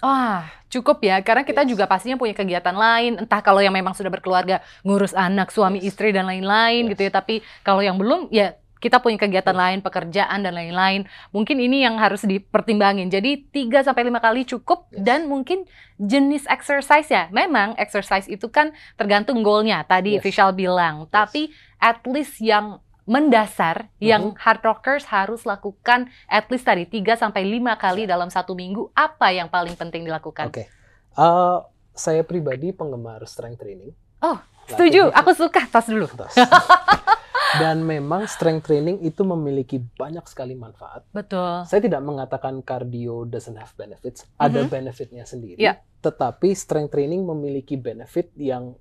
Ah, 0.02 0.50
cukup 0.68 0.98
ya, 1.06 1.22
karena 1.22 1.46
kita 1.46 1.62
Yes. 1.62 1.70
juga 1.70 1.86
pastinya 1.86 2.18
punya 2.18 2.34
kegiatan 2.34 2.74
lain, 2.74 3.22
entah 3.22 3.40
kalau 3.40 3.62
yang 3.62 3.72
memang 3.72 3.94
sudah 3.94 4.10
berkeluarga, 4.10 4.58
ngurus 4.82 5.14
anak, 5.14 5.54
suami, 5.54 5.78
Yes. 5.78 5.94
istri, 5.94 6.10
dan 6.10 6.26
lain-lain 6.26 6.90
Yes. 6.90 6.90
gitu 6.98 7.02
ya. 7.06 7.12
Tapi 7.14 7.34
kalau 7.62 7.80
yang 7.80 7.94
belum, 7.96 8.28
ya 8.34 8.58
kita 8.82 9.00
punya 9.00 9.16
kegiatan 9.16 9.56
Yes. 9.56 9.62
lain, 9.64 9.78
pekerjaan, 9.80 10.44
dan 10.44 10.52
lain-lain. 10.52 11.08
Mungkin 11.32 11.56
ini 11.56 11.88
yang 11.88 11.96
harus 11.96 12.26
dipertimbangin. 12.28 13.08
Jadi 13.08 13.48
3-5 13.48 14.20
kali 14.20 14.44
cukup, 14.44 14.92
Yes. 14.92 15.00
dan 15.08 15.20
mungkin 15.24 15.64
jenis 15.96 16.44
exercise 16.52 17.08
ya. 17.08 17.32
Memang 17.32 17.72
exercise 17.80 18.28
itu 18.28 18.52
kan 18.52 18.76
tergantung 19.00 19.40
goalnya, 19.40 19.88
tadi 19.88 20.20
Yes. 20.20 20.26
Vishal 20.26 20.52
bilang. 20.52 21.08
Tapi 21.08 21.48
at 21.80 22.04
least 22.04 22.44
yang 22.44 22.83
mendasar, 23.04 23.92
yang 23.98 24.32
Mhm. 24.32 24.38
hard 24.38 24.60
rockers 24.62 25.04
harus 25.06 25.44
lakukan 25.44 26.08
at 26.26 26.48
least 26.48 26.64
tadi 26.64 26.84
3-5 26.84 27.36
kali 27.74 28.04
dalam 28.04 28.28
satu 28.28 28.52
minggu, 28.52 28.88
apa 28.92 29.28
yang 29.28 29.46
paling 29.46 29.74
penting 29.74 30.02
dilakukan? 30.02 30.48
Oke. 30.48 30.66
Uh, 31.12 31.60
saya 31.92 32.20
pribadi 32.20 32.70
penggemar 32.70 33.22
strength 33.24 33.60
training. 33.60 33.92
Oh, 34.18 34.36
Setuju, 34.64 35.12
Latihan- 35.12 35.20
aku 35.20 35.30
suka. 35.36 35.60
Tas 35.68 35.84
dulu. 35.84 36.08
Tas. 36.08 36.32
Dan 37.60 37.84
memang 37.84 38.24
strength 38.24 38.66
training 38.66 38.98
itu 39.00 39.20
memiliki 39.22 39.76
banyak 39.76 40.24
sekali 40.24 40.56
manfaat. 40.56 41.04
Betul. 41.12 41.68
Saya 41.68 41.78
tidak 41.78 42.00
mengatakan 42.00 42.58
cardio 42.60 43.22
doesn't 43.22 43.54
have 43.54 43.70
benefits, 43.74 44.24
ada 44.34 44.64
Mhm. 44.64 44.72
benefitnya 44.72 45.22
sendiri. 45.22 45.60
Ya. 45.60 45.84
Tetapi 46.00 46.50
strength 46.50 46.90
training 46.90 47.22
memiliki 47.22 47.76
benefit 47.76 48.32
yang 48.34 48.74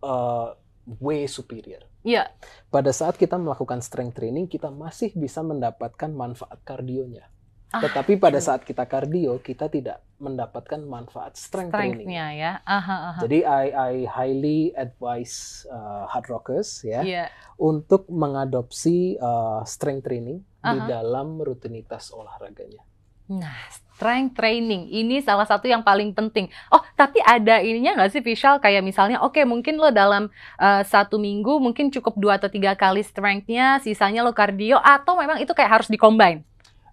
uh, 0.00 0.56
way 0.98 1.30
superior. 1.30 1.86
Iya. 2.02 2.30
Pada 2.68 2.90
saat 2.90 3.14
kita 3.14 3.38
melakukan 3.38 3.78
strength 3.78 4.18
training, 4.18 4.50
kita 4.50 4.68
masih 4.68 5.14
bisa 5.14 5.40
mendapatkan 5.40 6.10
manfaat 6.10 6.58
kardionya. 6.66 7.30
Ah, 7.72 7.80
Tetapi 7.80 8.20
pada 8.20 8.36
true. 8.36 8.46
saat 8.52 8.68
kita 8.68 8.84
kardio, 8.84 9.40
kita 9.40 9.64
tidak 9.72 10.04
mendapatkan 10.20 10.76
manfaat 10.84 11.40
strength, 11.40 11.72
training. 11.72 12.04
Ya. 12.12 12.60
Aha, 12.68 13.16
aha. 13.16 13.20
Jadi 13.24 13.48
I, 13.48 13.66
I 13.72 13.92
highly 14.04 14.76
advise 14.76 15.64
uh, 15.72 16.04
hard 16.04 16.28
rockers 16.28 16.84
ya 16.84 17.00
Iya. 17.00 17.24
untuk 17.56 18.12
mengadopsi 18.12 19.16
uh, 19.16 19.64
strength 19.64 20.04
training 20.04 20.44
di 20.44 20.78
Aha. 20.78 21.00
dalam 21.00 21.40
rutinitas 21.40 22.12
olahraganya. 22.12 22.84
Nah, 23.30 23.54
strength 23.70 24.34
training 24.34 24.90
ini 24.90 25.22
salah 25.22 25.46
satu 25.46 25.70
yang 25.70 25.86
paling 25.86 26.10
penting. 26.10 26.50
Oh, 26.74 26.82
tapi 26.98 27.22
ada 27.22 27.62
ininya 27.62 27.94
nggak 27.94 28.10
sih, 28.10 28.22
Vishal? 28.24 28.58
Kayak 28.58 28.82
misalnya, 28.82 29.22
oke, 29.22 29.38
mungkin 29.46 29.78
lo 29.78 29.94
dalam 29.94 30.26
uh, 30.58 30.82
satu 30.82 31.22
minggu 31.22 31.62
mungkin 31.62 31.94
cukup 31.94 32.18
dua 32.18 32.42
atau 32.42 32.50
tiga 32.50 32.74
kali 32.74 33.06
strength-nya, 33.06 33.78
sisanya 33.78 34.26
lo 34.26 34.34
cardio, 34.34 34.82
atau 34.82 35.14
memang 35.14 35.38
itu 35.38 35.54
kayak 35.54 35.82
harus 35.82 35.88
dikombine 35.88 36.42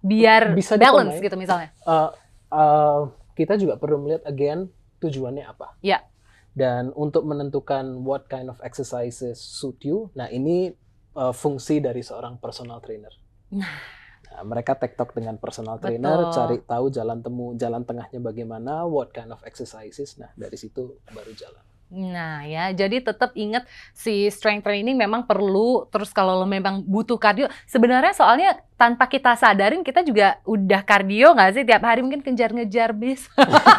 biar 0.00 0.56
Bisa 0.56 0.80
balance 0.80 1.20
gitu 1.20 1.36
misalnya. 1.36 1.74
Uh, 1.84 2.08
uh, 2.48 3.00
kita 3.36 3.60
juga 3.60 3.76
perlu 3.76 4.00
melihat 4.00 4.24
again 4.24 4.72
tujuannya 5.00 5.44
apa. 5.44 5.76
Ya. 5.84 6.04
Dan 6.50 6.90
untuk 6.98 7.28
menentukan 7.28 8.02
what 8.02 8.26
kind 8.26 8.50
of 8.50 8.58
exercises 8.64 9.38
suit 9.38 9.78
you, 9.86 10.10
nah 10.18 10.26
ini 10.32 10.74
uh, 11.14 11.30
fungsi 11.30 11.78
dari 11.78 12.02
seorang 12.02 12.40
personal 12.42 12.82
trainer. 12.82 13.12
Nah, 13.54 13.99
mereka 14.46 14.78
tektok 14.78 15.12
dengan 15.12 15.36
personal 15.36 15.76
trainer, 15.82 16.30
Betul. 16.30 16.34
cari 16.34 16.56
tahu 16.64 16.86
jalan 16.88 17.18
temu, 17.20 17.46
jalan 17.58 17.82
tengahnya 17.82 18.20
bagaimana, 18.22 18.86
what 18.86 19.10
kind 19.10 19.34
of 19.34 19.42
exercises. 19.42 20.16
Nah, 20.16 20.30
dari 20.38 20.56
situ 20.56 20.98
baru 21.10 21.32
jalan. 21.34 21.64
Nah 21.90 22.46
ya, 22.46 22.70
jadi 22.70 23.02
tetap 23.02 23.34
ingat 23.34 23.66
si 23.90 24.30
strength 24.30 24.62
training 24.62 24.94
memang 24.94 25.26
perlu. 25.26 25.90
Terus 25.90 26.14
kalau 26.14 26.38
lo 26.38 26.46
memang 26.46 26.86
butuh 26.86 27.18
kardio, 27.18 27.50
sebenarnya 27.66 28.14
soalnya 28.14 28.62
tanpa 28.78 29.10
kita 29.10 29.34
sadarin 29.34 29.82
kita 29.82 30.06
juga 30.06 30.38
udah 30.46 30.86
kardio 30.86 31.34
nggak 31.34 31.50
sih 31.50 31.64
tiap 31.66 31.82
hari 31.82 32.06
mungkin 32.06 32.22
kejar-ngejar 32.22 32.94
bis. 32.94 33.26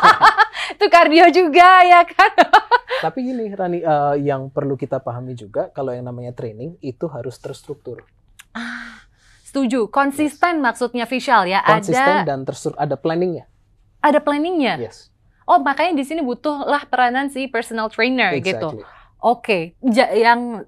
Itu 0.75 0.91
kardio 0.91 1.31
juga 1.31 1.87
ya 1.87 2.03
kan? 2.03 2.31
Tapi 3.07 3.17
gini, 3.31 3.47
Rani, 3.49 3.79
uh, 3.81 4.13
yang 4.19 4.51
perlu 4.51 4.75
kita 4.75 4.99
pahami 4.99 5.33
juga, 5.33 5.71
kalau 5.71 5.95
yang 5.95 6.05
namanya 6.05 6.35
training 6.37 6.77
itu 6.85 7.09
harus 7.09 7.39
terstruktur, 7.41 8.05
Setuju, 9.51 9.91
konsisten 9.91 10.63
maksudnya 10.63 11.03
visual 11.03 11.43
ya. 11.43 11.59
konsisten 11.59 12.23
Ada 12.23 12.23
dan 12.23 12.47
terstruktur, 12.47 12.79
ada 12.79 12.95
planningnya. 12.95 13.51
ada 13.99 14.23
planningnya. 14.23 14.79
Yes, 14.79 15.11
Oh 15.43 15.59
makanya 15.59 15.99
di 15.99 16.07
sini 16.07 16.23
butuhlah 16.23 16.87
peranan 16.87 17.27
si 17.27 17.51
personal 17.51 17.91
trainer 17.91 18.31
gitu. 18.39 18.79
exactly. 18.79 18.87
Oke, 19.19 19.75
Ja- 19.83 20.09
yang 20.09 20.63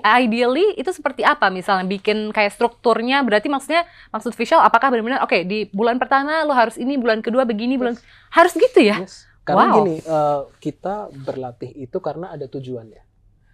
ideally 0.00 0.78
itu 0.78 0.90
seperti 0.90 1.22
apa? 1.22 1.50
Misalnya 1.50 1.84
bikin 1.84 2.30
kayak 2.30 2.54
strukturnya, 2.54 3.26
berarti 3.26 3.50
maksudnya 3.50 3.82
maksud 4.08 4.32
visual 4.32 4.62
apakah 4.62 4.90
benar-benar 4.90 5.22
oke 5.22 5.42
di 5.42 5.66
bulan 5.70 5.98
pertama 5.98 6.46
lo 6.46 6.54
harus 6.54 6.78
ini, 6.78 6.94
bulan 6.94 7.20
kedua 7.20 7.42
begini, 7.42 7.74
bulan 7.74 7.98
harus 8.30 8.54
gitu 8.54 8.80
ya? 8.80 9.02
Yes. 9.02 9.26
Karena 9.42 9.74
Wow. 9.74 9.76
gini, 9.82 9.96
uh, 10.06 10.46
kita 10.62 11.10
berlatih 11.12 11.74
itu 11.74 11.98
karena 11.98 12.30
ada 12.30 12.46
tujuannya. 12.46 13.02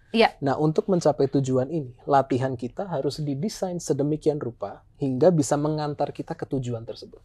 Iya. 0.09 0.33
Nah, 0.41 0.57
untuk 0.57 0.89
mencapai 0.89 1.29
tujuan 1.29 1.69
ini, 1.69 1.93
latihan 2.09 2.57
kita 2.57 2.89
harus 2.89 3.21
didesain 3.21 3.77
sedemikian 3.77 4.41
rupa 4.41 4.81
hingga 4.97 5.29
bisa 5.29 5.53
mengantar 5.53 6.09
kita 6.09 6.33
ke 6.33 6.49
tujuan 6.49 6.81
tersebut. 6.81 7.21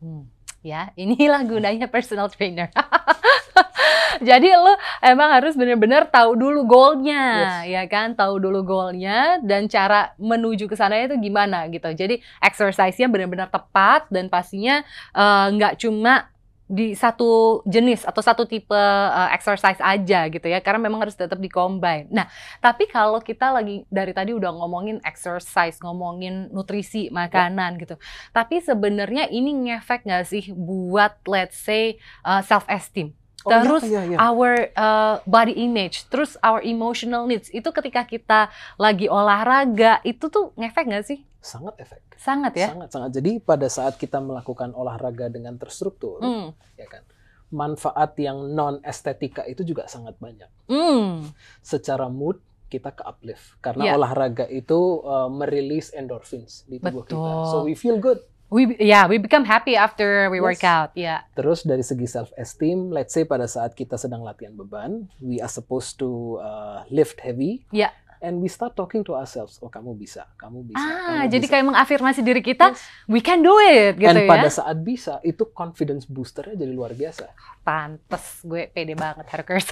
Hmm, 0.00 0.24
Ya, 0.64 0.96
inilah 0.96 1.44
gunanya 1.44 1.92
personal 1.92 2.32
trainer. 2.32 2.72
Jadi 4.28 4.48
lo 4.48 4.72
emang 5.04 5.28
harus 5.36 5.52
benar-benar 5.52 6.08
tahu 6.08 6.40
dulu 6.40 6.64
goalnya, 6.64 7.60
ya 7.68 7.84
kan? 7.84 8.16
Tahu 8.16 8.40
dulu 8.40 8.64
goalnya 8.64 9.44
dan 9.44 9.68
cara 9.68 10.16
menuju 10.16 10.64
ke 10.64 10.72
sana 10.72 11.04
itu 11.04 11.20
gimana 11.20 11.68
gitu. 11.68 11.92
Jadi 11.92 12.24
exercise-nya 12.40 13.12
benar-benar 13.12 13.52
tepat 13.52 14.08
dan 14.08 14.32
pastinya 14.32 14.80
eh, 15.12 15.46
nggak 15.52 15.84
cuma 15.84 16.32
di 16.64 16.96
satu 16.96 17.60
jenis 17.68 18.08
atau 18.08 18.24
satu 18.24 18.48
tipe 18.48 18.72
eh, 18.74 19.28
exercise 19.36 19.80
aja 19.84 20.26
gitu 20.32 20.46
ya 20.48 20.64
karena 20.64 20.80
memang 20.88 21.04
harus 21.04 21.16
tetap 21.16 21.36
di-combine. 21.36 22.08
Nah, 22.08 22.24
tapi 22.64 22.88
kalau 22.88 23.20
kita 23.20 23.52
lagi 23.52 23.84
dari 23.92 24.16
tadi 24.16 24.32
udah 24.32 24.48
ngomongin 24.48 24.98
exercise, 25.04 25.76
ngomongin 25.84 26.48
nutrisi, 26.50 27.12
makanan 27.12 27.76
gitu. 27.80 28.00
Tapi 28.32 28.64
sebenarnya 28.64 29.28
ini 29.28 29.72
ngefek 29.72 30.08
nggak 30.08 30.24
sih 30.24 30.44
buat 30.56 31.20
let's 31.28 31.60
say 31.60 32.00
uh, 32.24 32.40
self 32.40 32.64
esteem, 32.66 33.12
Oh, 33.44 33.52
iya, 33.52 33.60
Terus 33.60 33.82
iya, 33.84 34.02
iya. 34.08 34.16
our 34.16 34.72
uh, 34.72 35.20
body 35.28 35.52
image, 35.52 36.08
terus 36.08 36.40
our 36.40 36.64
emotional 36.64 37.28
needs. 37.28 37.52
Itu 37.52 37.76
ketika 37.76 38.08
kita 38.08 38.48
lagi 38.80 39.04
olahraga 39.04 40.00
itu 40.00 40.32
tuh 40.32 40.56
ngefek 40.56 40.88
nggak 40.88 41.04
sih? 41.04 41.20
sangat 41.44 41.76
efektif. 41.76 42.03
Sangat 42.16 42.52
ya. 42.54 42.68
Sangat 42.70 42.88
sangat. 42.90 43.10
Jadi 43.12 43.38
pada 43.38 43.66
saat 43.66 43.94
kita 43.94 44.18
melakukan 44.18 44.70
olahraga 44.70 45.28
dengan 45.28 45.54
terstruktur, 45.54 46.18
Hmm. 46.18 46.54
ya 46.74 46.86
kan, 46.86 47.02
manfaat 47.48 48.16
yang 48.16 48.50
non 48.50 48.82
estetika 48.82 49.44
itu 49.44 49.62
juga 49.62 49.86
sangat 49.86 50.18
banyak. 50.18 50.50
Hmm. 50.66 51.30
Secara 51.60 52.06
mood 52.06 52.38
kita 52.66 52.90
ke 52.90 53.06
uplift 53.06 53.54
karena 53.60 53.86
Iya. 53.86 53.92
olahraga 53.94 54.46
itu 54.46 54.74
uh, 55.00 55.30
merilis 55.30 55.94
endorphins 55.94 56.66
di 56.66 56.78
tubuh 56.78 57.06
kita, 57.06 57.14
Betul. 57.14 57.46
so 57.46 57.56
we 57.62 57.74
feel 57.74 57.96
good. 57.96 58.18
We 58.50 58.70
yeah, 58.76 59.06
we 59.06 59.18
become 59.18 59.42
happy 59.42 59.74
after 59.74 60.26
we 60.28 60.38
Yes. 60.38 60.44
work 60.44 60.62
out. 60.62 60.90
Ya. 60.94 61.26
Terus 61.34 61.62
dari 61.62 61.82
segi 61.82 62.06
self 62.06 62.30
esteem, 62.34 62.90
let's 62.90 63.10
say 63.10 63.22
pada 63.22 63.46
saat 63.46 63.72
kita 63.72 63.94
sedang 63.94 64.22
latihan 64.22 64.54
beban, 64.54 65.06
we 65.18 65.38
are 65.38 65.50
supposed 65.50 65.96
to 65.96 66.38
uh, 66.38 66.82
lift 66.86 67.18
heavy. 67.18 67.62
Ya. 67.70 67.90
And 68.24 68.40
we 68.40 68.48
start 68.48 68.72
talking 68.72 69.04
to 69.04 69.12
ourselves, 69.12 69.60
oh 69.60 69.68
kamu 69.68 69.92
bisa, 69.94 70.24
kamu 70.40 70.64
bisa. 70.64 70.80
Ah, 70.80 71.28
kamu 71.28 71.28
jadi 71.28 71.44
bisa. 71.44 71.52
kayak 71.52 71.64
mengafirmasi 71.68 72.20
diri 72.24 72.40
kita, 72.40 72.72
Yes. 72.72 72.80
we 73.04 73.20
can 73.20 73.44
do 73.44 73.52
it 73.60 74.00
gitu 74.00 74.08
And 74.08 74.24
ya. 74.24 74.32
pada 74.32 74.48
saat 74.48 74.80
bisa, 74.80 75.20
itu 75.20 75.52
confidence 75.52 76.08
boosternya 76.08 76.56
jadi 76.56 76.72
luar 76.72 76.96
biasa. 76.96 77.28
Pantes 77.60 78.40
gue 78.40 78.72
pede 78.72 78.96
banget 78.96 79.28
Harkers. 79.28 79.68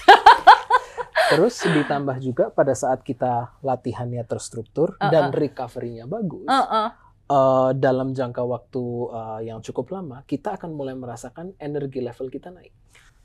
Terus 1.33 1.65
ditambah 1.65 2.21
juga 2.21 2.53
pada 2.53 2.77
saat 2.77 3.01
kita 3.01 3.57
latihannya 3.65 4.21
terstruktur 4.29 5.01
Uh-uh. 5.01 5.09
dan 5.09 5.33
recovery-nya 5.33 6.05
bagus, 6.05 6.45
Heeh. 6.45 6.89
uh, 7.33 7.71
dalam 7.73 8.13
jangka 8.13 8.45
waktu 8.45 8.85
uh, 9.09 9.41
yang 9.41 9.65
cukup 9.65 9.97
lama, 9.97 10.29
kita 10.29 10.61
akan 10.61 10.77
mulai 10.77 10.93
merasakan 10.93 11.57
energi 11.57 12.05
level 12.05 12.29
kita 12.29 12.53
naik. 12.53 12.77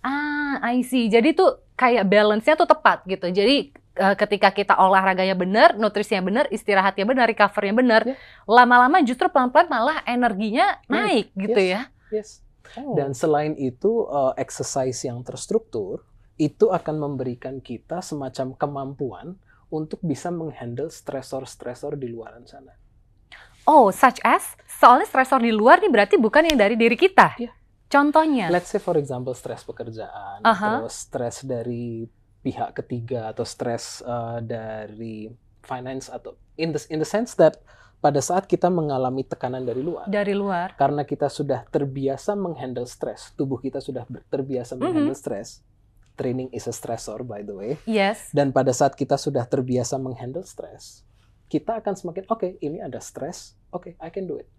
Ah, 0.07 0.63
I 0.63 0.87
see. 0.87 1.11
Jadi 1.11 1.35
tuh 1.35 1.67
kayak 1.75 2.07
balance-nya 2.07 2.55
tuh 2.55 2.69
tepat 2.69 3.03
gitu. 3.11 3.27
Jadi 3.27 3.75
uh, 3.75 3.86
ketika 4.17 4.49
kita 4.53 4.73
olahraganya 4.77 5.33
benar, 5.33 5.75
nutrisinya 5.75 6.23
benar, 6.23 6.45
istirahatnya 6.53 7.05
benar, 7.05 7.25
recovery-nya 7.27 7.75
benar, 7.75 8.01
yeah. 8.05 8.17
lama-lama 8.45 9.01
justru 9.01 9.27
pelan-pelan 9.27 9.67
malah 9.67 9.97
energinya 10.05 10.79
naik, 10.87 11.33
naik 11.33 11.49
gitu 11.49 11.59
yes. 11.61 11.69
ya. 11.69 11.81
Yes. 12.13 12.29
Oh. 12.75 12.95
Dan 12.99 13.15
selain 13.15 13.55
itu 13.55 14.05
uh, 14.07 14.35
exercise 14.35 15.07
yang 15.07 15.23
terstruktur 15.23 16.03
itu 16.37 16.69
akan 16.69 16.95
memberikan 17.01 17.57
kita 17.63 18.03
semacam 18.03 18.53
kemampuan 18.53 19.27
untuk 19.73 19.99
bisa 20.03 20.31
menghandle 20.31 20.91
stresor-stresor 20.91 21.99
di 21.99 22.07
luar 22.11 22.39
sana. 22.45 22.75
Oh, 23.67 23.91
such 23.91 24.23
as? 24.23 24.55
Soalnya 24.79 25.07
stresor 25.11 25.43
di 25.43 25.51
luar 25.51 25.83
nih 25.83 25.91
berarti 25.91 26.15
bukan 26.15 26.47
yang 26.47 26.55
dari 26.55 26.79
diri 26.79 26.95
kita. 26.95 27.35
Yeah. 27.35 27.51
Contohnya? 27.87 28.51
Let's 28.51 28.67
say 28.71 28.83
for 28.83 28.99
example 28.99 29.31
stres 29.31 29.63
pekerjaan, 29.63 30.43
uh 30.43 30.51
-huh. 30.51 30.83
terus 30.83 31.07
stres 31.07 31.43
dari 31.47 32.03
pihak 32.41 32.77
ketiga 32.77 33.29
atau 33.31 33.43
stres 33.43 34.01
uh, 34.05 34.39
dari 34.39 35.31
finance 35.65 36.07
atau 36.07 36.37
in 36.55 36.71
the 36.71 36.81
in 36.87 37.03
the 37.03 37.07
sense 37.07 37.35
that 37.35 37.59
pada 37.97 38.21
saat 38.21 38.45
kita 38.45 38.69
mengalami 38.69 39.25
tekanan 39.25 39.65
dari 39.65 39.81
luar. 39.81 40.05
Dari 40.05 40.37
luar. 40.37 40.77
Karena 40.77 41.01
kita 41.01 41.33
sudah 41.33 41.65
terbiasa 41.65 42.37
menghandle 42.37 42.85
stres, 42.85 43.33
tubuh 43.33 43.57
kita 43.57 43.81
sudah 43.81 44.05
terbiasa 44.29 44.77
mm 44.77 44.77
-hmm. 44.77 44.85
menghandle 44.85 45.17
stres. 45.17 45.65
Training 46.17 46.49
is 46.49 46.65
a 46.65 46.73
stressor 46.73 47.21
by 47.21 47.45
the 47.45 47.53
way. 47.53 47.71
Yes. 47.85 48.33
Dan 48.33 48.53
pada 48.53 48.73
saat 48.73 48.97
kita 48.97 49.17
sudah 49.17 49.45
terbiasa 49.45 50.01
menghandle 50.01 50.45
stres, 50.45 51.05
kita 51.45 51.77
akan 51.77 51.93
semakin 51.93 52.25
oke, 52.25 52.41
okay, 52.41 52.51
ini 52.59 52.81
ada 52.81 52.97
stres, 52.97 53.53
oke, 53.69 53.89
okay, 53.89 53.93
I 54.01 54.09
can 54.09 54.25
do 54.25 54.41
it. 54.41 54.49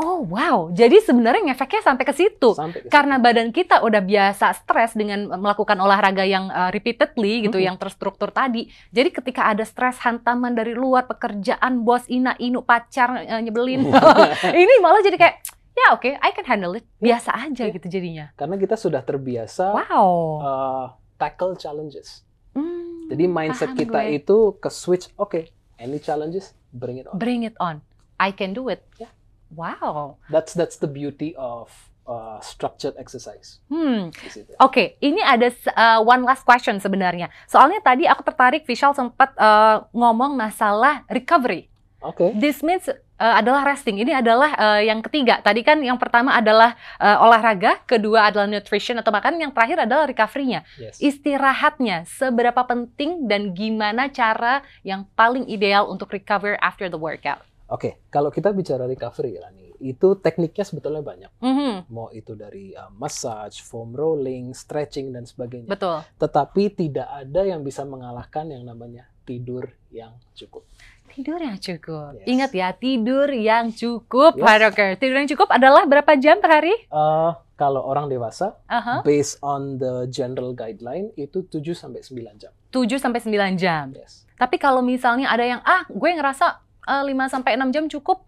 Oh 0.00 0.24
wow, 0.24 0.72
jadi 0.72 0.96
sebenarnya 1.04 1.52
ngefeknya 1.52 1.84
sampai 1.84 2.04
ke 2.08 2.14
situ. 2.16 2.56
Sampai 2.56 2.80
ke 2.80 2.88
situ. 2.88 2.92
Karena 2.92 3.20
badan 3.20 3.52
kita 3.52 3.84
udah 3.84 4.00
biasa 4.00 4.56
stres 4.56 4.96
dengan 4.96 5.28
melakukan 5.36 5.76
olahraga 5.76 6.24
yang 6.24 6.48
uh, 6.48 6.72
repeatedly 6.72 7.44
gitu, 7.44 7.60
mm 7.60 7.60
-hmm. 7.60 7.68
yang 7.68 7.76
terstruktur 7.76 8.32
tadi. 8.32 8.64
Jadi 8.88 9.12
ketika 9.12 9.52
ada 9.52 9.60
stres 9.60 10.00
hantaman 10.00 10.56
dari 10.56 10.72
luar, 10.72 11.04
pekerjaan, 11.04 11.84
bos, 11.84 12.08
ina, 12.08 12.32
inu, 12.40 12.64
pacar 12.64 13.12
uh, 13.28 13.40
nyebelin, 13.44 13.92
ini 14.64 14.74
malah 14.80 15.04
jadi 15.04 15.20
kayak 15.20 15.36
ya 15.76 15.86
oke, 15.92 16.00
okay, 16.00 16.12
I 16.16 16.32
can 16.32 16.48
handle 16.48 16.72
it, 16.72 16.88
biasa 16.96 17.36
aja 17.36 17.68
yeah. 17.68 17.74
gitu 17.76 17.86
jadinya. 17.92 18.26
Karena 18.40 18.56
kita 18.56 18.80
sudah 18.80 19.04
terbiasa 19.04 19.76
wow. 19.76 20.16
uh, 20.40 20.86
tackle 21.20 21.60
challenges. 21.60 22.24
Hmm, 22.56 23.04
jadi 23.12 23.28
mindset 23.28 23.76
kita 23.76 24.00
gue. 24.00 24.16
itu 24.16 24.36
ke 24.56 24.68
switch, 24.72 25.12
oke, 25.20 25.28
okay, 25.28 25.52
any 25.76 26.00
challenges, 26.00 26.56
bring 26.72 26.96
it 26.96 27.06
on. 27.06 27.20
Bring 27.20 27.44
it 27.44 27.56
on, 27.60 27.84
I 28.16 28.32
can 28.32 28.56
do 28.56 28.72
it. 28.72 28.80
Yeah. 28.96 29.12
Wow. 29.50 30.22
That's 30.30 30.54
that's 30.54 30.78
the 30.78 30.86
beauty 30.86 31.34
of 31.34 31.70
uh, 32.06 32.38
structured 32.42 32.94
exercise. 32.98 33.62
Hmm. 33.70 34.10
Oke, 34.10 34.46
okay. 34.58 34.86
ini 35.02 35.22
ada 35.22 35.50
uh, 35.74 36.00
one 36.02 36.26
last 36.26 36.42
question 36.46 36.78
sebenarnya. 36.82 37.30
Soalnya 37.46 37.82
tadi 37.82 38.06
aku 38.06 38.22
tertarik 38.26 38.66
Vishal 38.66 38.94
sempat 38.94 39.34
uh, 39.38 39.86
ngomong 39.94 40.34
masalah 40.34 41.06
recovery. 41.10 41.70
Oke. 42.00 42.32
Okay. 42.32 42.40
This 42.40 42.64
means 42.64 42.88
uh, 42.88 43.34
adalah 43.36 43.62
resting. 43.68 44.00
Ini 44.00 44.24
adalah 44.24 44.56
uh, 44.56 44.80
yang 44.80 45.04
ketiga. 45.04 45.44
Tadi 45.44 45.60
kan 45.60 45.76
yang 45.84 46.00
pertama 46.00 46.32
adalah 46.32 46.72
uh, 46.96 47.20
olahraga, 47.20 47.84
kedua 47.84 48.32
adalah 48.32 48.48
nutrition 48.48 48.96
atau 48.96 49.12
makan, 49.12 49.36
yang 49.36 49.52
terakhir 49.52 49.84
adalah 49.84 50.08
recovery-nya. 50.08 50.64
Yes. 50.80 50.96
Istirahatnya 50.96 52.08
seberapa 52.08 52.64
penting 52.64 53.28
dan 53.28 53.52
gimana 53.52 54.08
cara 54.08 54.64
yang 54.80 55.04
paling 55.12 55.44
ideal 55.44 55.92
untuk 55.92 56.08
recover 56.08 56.56
after 56.64 56.88
the 56.88 56.96
workout? 56.96 57.44
Oke, 57.70 57.86
okay, 57.86 57.92
kalau 58.10 58.34
kita 58.34 58.50
bicara 58.50 58.82
recovery, 58.82 59.38
Rani, 59.38 59.70
itu 59.78 60.18
tekniknya 60.18 60.66
sebetulnya 60.66 61.06
banyak. 61.06 61.30
Mm 61.38 61.54
-hmm. 61.54 61.74
Mau 61.88 62.10
itu 62.10 62.34
dari 62.34 62.74
uh, 62.74 62.90
massage, 62.98 63.62
foam 63.62 63.94
rolling, 63.94 64.50
stretching 64.52 65.14
dan 65.14 65.22
sebagainya. 65.22 65.70
Betul. 65.70 66.02
Tetapi 66.18 66.62
tidak 66.74 67.06
ada 67.06 67.40
yang 67.46 67.62
bisa 67.62 67.86
mengalahkan 67.86 68.50
yang 68.50 68.66
namanya 68.66 69.08
tidur 69.22 69.70
yang 69.94 70.18
cukup. 70.34 70.66
Tidur 71.10 71.38
yang 71.38 71.58
cukup. 71.62 72.18
Yes. 72.18 72.26
Ingat 72.26 72.50
ya, 72.54 72.68
tidur 72.74 73.26
yang 73.30 73.74
cukup, 73.74 74.38
yes. 74.38 74.98
Tidur 74.98 75.16
yang 75.22 75.30
cukup 75.30 75.48
adalah 75.50 75.82
berapa 75.86 76.14
jam 76.18 76.38
per 76.38 76.50
hari? 76.62 76.74
Uh, 76.90 77.34
kalau 77.58 77.82
orang 77.82 78.06
dewasa, 78.06 78.58
uh 78.70 78.78
-huh. 78.78 78.98
based 79.02 79.38
on 79.42 79.78
the 79.78 80.06
general 80.10 80.54
guideline 80.54 81.10
itu 81.18 81.42
7 81.46 81.74
sampai 81.74 82.02
9 82.02 82.34
jam. 82.38 82.50
7 82.70 82.98
sampai 82.98 83.20
9 83.22 83.58
jam. 83.58 83.90
Yes. 83.94 84.26
Tapi 84.38 84.56
kalau 84.56 84.80
misalnya 84.80 85.28
ada 85.28 85.42
yang 85.42 85.60
ah, 85.66 85.84
gue 85.90 86.10
ngerasa 86.14 86.69
uh, 86.86 87.02
eh, 87.04 87.12
5 87.12 87.34
sampai 87.34 87.58
6 87.58 87.74
jam 87.74 87.84
cukup? 87.88 88.24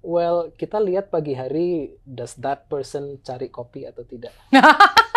Well, 0.00 0.56
kita 0.56 0.80
lihat 0.80 1.12
pagi 1.12 1.36
hari 1.36 2.00
does 2.08 2.32
that 2.40 2.72
person 2.72 3.20
cari 3.20 3.52
kopi 3.52 3.84
atau 3.84 4.00
tidak. 4.08 4.32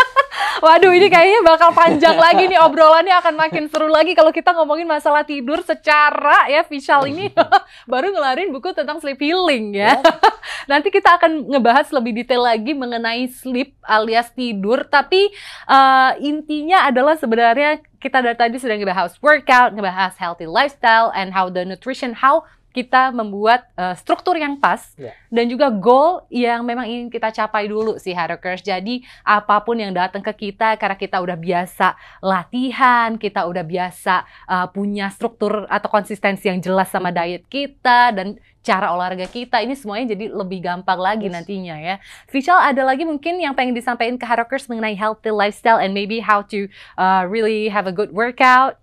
Waduh, 0.62 0.94
ini 0.94 1.08
kayaknya 1.10 1.42
bakal 1.42 1.74
panjang 1.74 2.14
lagi 2.20 2.46
nih 2.46 2.60
obrolannya 2.62 3.16
akan 3.18 3.34
makin 3.34 3.66
seru 3.72 3.90
lagi 3.90 4.14
kalau 4.14 4.30
kita 4.30 4.54
ngomongin 4.54 4.86
masalah 4.86 5.26
tidur 5.26 5.64
secara 5.66 6.46
ya 6.52 6.62
visual 6.68 7.10
ini 7.10 7.34
baru 7.92 8.14
ngelarin 8.14 8.54
buku 8.54 8.76
tentang 8.76 9.02
sleep 9.02 9.18
healing 9.18 9.74
ya. 9.74 9.98
Nanti 10.72 10.94
kita 10.94 11.18
akan 11.18 11.50
ngebahas 11.50 11.90
lebih 11.96 12.22
detail 12.22 12.46
lagi 12.46 12.76
mengenai 12.78 13.26
sleep 13.32 13.74
alias 13.88 14.30
tidur, 14.36 14.86
tapi 14.86 15.32
uh, 15.66 16.14
intinya 16.22 16.86
adalah 16.86 17.18
sebenarnya 17.18 17.82
kita 17.98 18.20
dari 18.20 18.36
tadi 18.36 18.60
sudah 18.60 18.76
ngebahas 18.76 19.16
workout, 19.24 19.72
ngebahas 19.74 20.20
healthy 20.20 20.46
lifestyle 20.46 21.10
and 21.16 21.32
how 21.32 21.48
the 21.48 21.64
nutrition, 21.64 22.12
how 22.12 22.44
kita 22.74 23.14
membuat 23.14 23.70
uh, 23.78 23.94
struktur 23.94 24.34
yang 24.34 24.58
pas 24.58 24.82
yeah. 24.98 25.14
dan 25.30 25.46
juga 25.46 25.70
goal 25.70 26.26
yang 26.34 26.66
memang 26.66 26.90
ingin 26.90 27.08
kita 27.14 27.30
capai 27.30 27.70
dulu 27.70 28.02
sih 28.02 28.18
Hackers. 28.18 28.66
Jadi 28.66 29.06
apa 29.22 29.62
pun 29.62 29.78
yang 29.78 29.94
datang 29.94 30.26
ke 30.26 30.50
kita 30.50 30.76
karena 30.82 30.98
kita 30.98 31.22
udah 31.22 31.38
biasa 31.38 31.94
latihan, 32.20 33.16
kita 33.22 33.46
udah 33.46 33.62
biasa 33.62 34.26
uh, 34.50 34.68
punya 34.74 35.14
struktur 35.14 35.70
atau 35.70 35.88
konsistensi 35.88 36.50
yang 36.50 36.58
jelas 36.60 36.90
sama 36.90 37.14
diet 37.14 37.46
kita 37.46 38.10
dan 38.10 38.42
cara 38.64 38.96
olahraga 38.96 39.28
kita 39.28 39.60
ini 39.60 39.76
semuanya 39.76 40.16
jadi 40.16 40.32
lebih 40.32 40.64
gampang 40.64 40.98
lagi 40.98 41.28
yes. 41.30 41.34
nantinya 41.36 41.76
ya. 41.78 41.96
Vishal 42.32 42.58
ada 42.58 42.82
lagi 42.82 43.06
mungkin 43.06 43.38
yang 43.38 43.54
pengen 43.54 43.78
disampaikan 43.78 44.18
ke 44.18 44.26
Hackers 44.26 44.66
mengenai 44.72 44.98
healthy 44.98 45.30
lifestyle 45.30 45.78
and 45.78 45.94
maybe 45.94 46.24
how 46.24 46.42
to 46.42 46.66
uh, 46.98 47.28
really 47.28 47.70
have 47.70 47.86
a 47.86 47.94
good 47.94 48.10
workout 48.16 48.83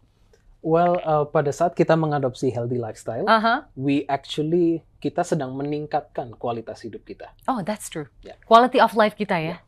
Well, 0.61 1.01
uh, 1.03 1.25
pada 1.25 1.51
saat 1.51 1.73
kita 1.73 1.97
mengadopsi 1.97 2.53
healthy 2.53 2.77
lifestyle, 2.77 3.25
uh 3.27 3.41
-huh. 3.41 3.59
we 3.75 4.05
actually 4.07 4.85
kita 5.01 5.25
sedang 5.25 5.57
meningkatkan 5.57 6.37
kualitas 6.37 6.85
hidup 6.85 7.03
kita. 7.09 7.33
Oh, 7.49 7.65
that's 7.65 7.89
true. 7.89 8.13
Yeah. 8.23 8.37
Quality 8.45 8.79
of 8.79 8.93
life 8.95 9.17
kita 9.17 9.41
ya. 9.41 9.57
Yeah. 9.57 9.61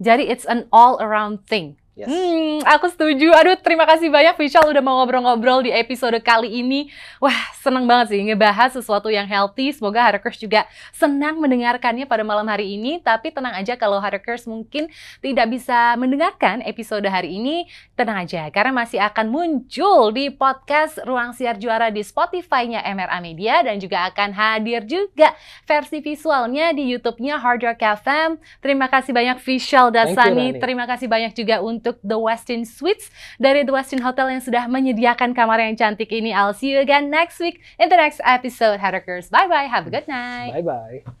Jadi 0.00 0.28
it's 0.28 0.44
an 0.44 0.66
all 0.74 0.98
around 0.98 1.46
thing. 1.46 1.79
Yes. 2.00 2.08
Hmm, 2.08 2.64
aku 2.64 2.88
setuju. 2.88 3.28
Aduh, 3.36 3.60
terima 3.60 3.84
kasih 3.84 4.08
banyak 4.08 4.32
Vishal 4.40 4.64
udah 4.64 4.80
mau 4.80 5.04
ngobrol-ngobrol 5.04 5.68
di 5.68 5.68
episode 5.68 6.16
kali 6.24 6.48
ini. 6.64 6.88
Wah, 7.20 7.36
seneng 7.60 7.84
banget 7.84 8.16
sih 8.16 8.20
ngebahas 8.24 8.72
sesuatu 8.72 9.12
yang 9.12 9.28
healthy. 9.28 9.68
Semoga 9.68 10.08
Hackers 10.08 10.40
juga 10.40 10.64
senang 10.96 11.36
mendengarkannya 11.36 12.08
pada 12.08 12.24
malam 12.24 12.48
hari 12.48 12.80
ini. 12.80 13.04
Tapi 13.04 13.36
tenang 13.36 13.52
aja 13.52 13.76
kalau 13.76 14.00
Hackers 14.00 14.48
mungkin 14.48 14.88
tidak 15.20 15.52
bisa 15.52 15.92
mendengarkan 16.00 16.64
episode 16.64 17.04
hari 17.04 17.36
ini, 17.36 17.68
tenang 17.92 18.24
aja 18.24 18.48
karena 18.48 18.72
masih 18.72 18.96
akan 19.04 19.26
muncul 19.28 20.08
di 20.08 20.32
podcast 20.32 21.04
Ruang 21.04 21.36
Siar 21.36 21.60
Juara 21.60 21.92
di 21.92 22.00
Spotify-nya 22.00 22.80
MRA 22.80 23.20
Media 23.20 23.60
dan 23.60 23.76
juga 23.76 24.08
akan 24.08 24.32
hadir 24.32 24.88
juga 24.88 25.36
versi 25.68 26.00
visualnya 26.00 26.72
di 26.72 26.88
YouTube-nya 26.96 27.36
Hard 27.36 27.60
Rock 27.60 27.82
FM. 28.00 28.30
Terima 28.64 28.88
kasih 28.88 29.12
banyak 29.12 29.36
Vishal 29.42 29.92
Dasani. 29.92 30.56
Terima 30.56 30.88
kasih 30.88 31.10
banyak 31.10 31.34
juga 31.36 31.60
untuk 31.60 31.89
untuk 31.90 31.98
The 32.06 32.14
Westin 32.14 32.62
Suites 32.62 33.10
dari 33.42 33.66
The 33.66 33.74
Westin 33.74 33.98
Hotel 34.06 34.38
yang 34.38 34.42
sudah 34.42 34.70
menyediakan 34.70 35.34
kamar 35.34 35.58
yang 35.58 35.74
cantik 35.74 36.14
ini. 36.14 36.30
I'll 36.30 36.54
see 36.54 36.70
you 36.70 36.78
again 36.78 37.10
next 37.10 37.42
week 37.42 37.58
in 37.82 37.90
the 37.90 37.98
next 37.98 38.22
episode, 38.22 38.78
Hackers. 38.78 39.26
Bye-bye. 39.26 39.66
Have 39.66 39.90
a 39.90 39.92
good 39.92 40.06
night. 40.06 40.54
Bye-bye. 40.54 41.19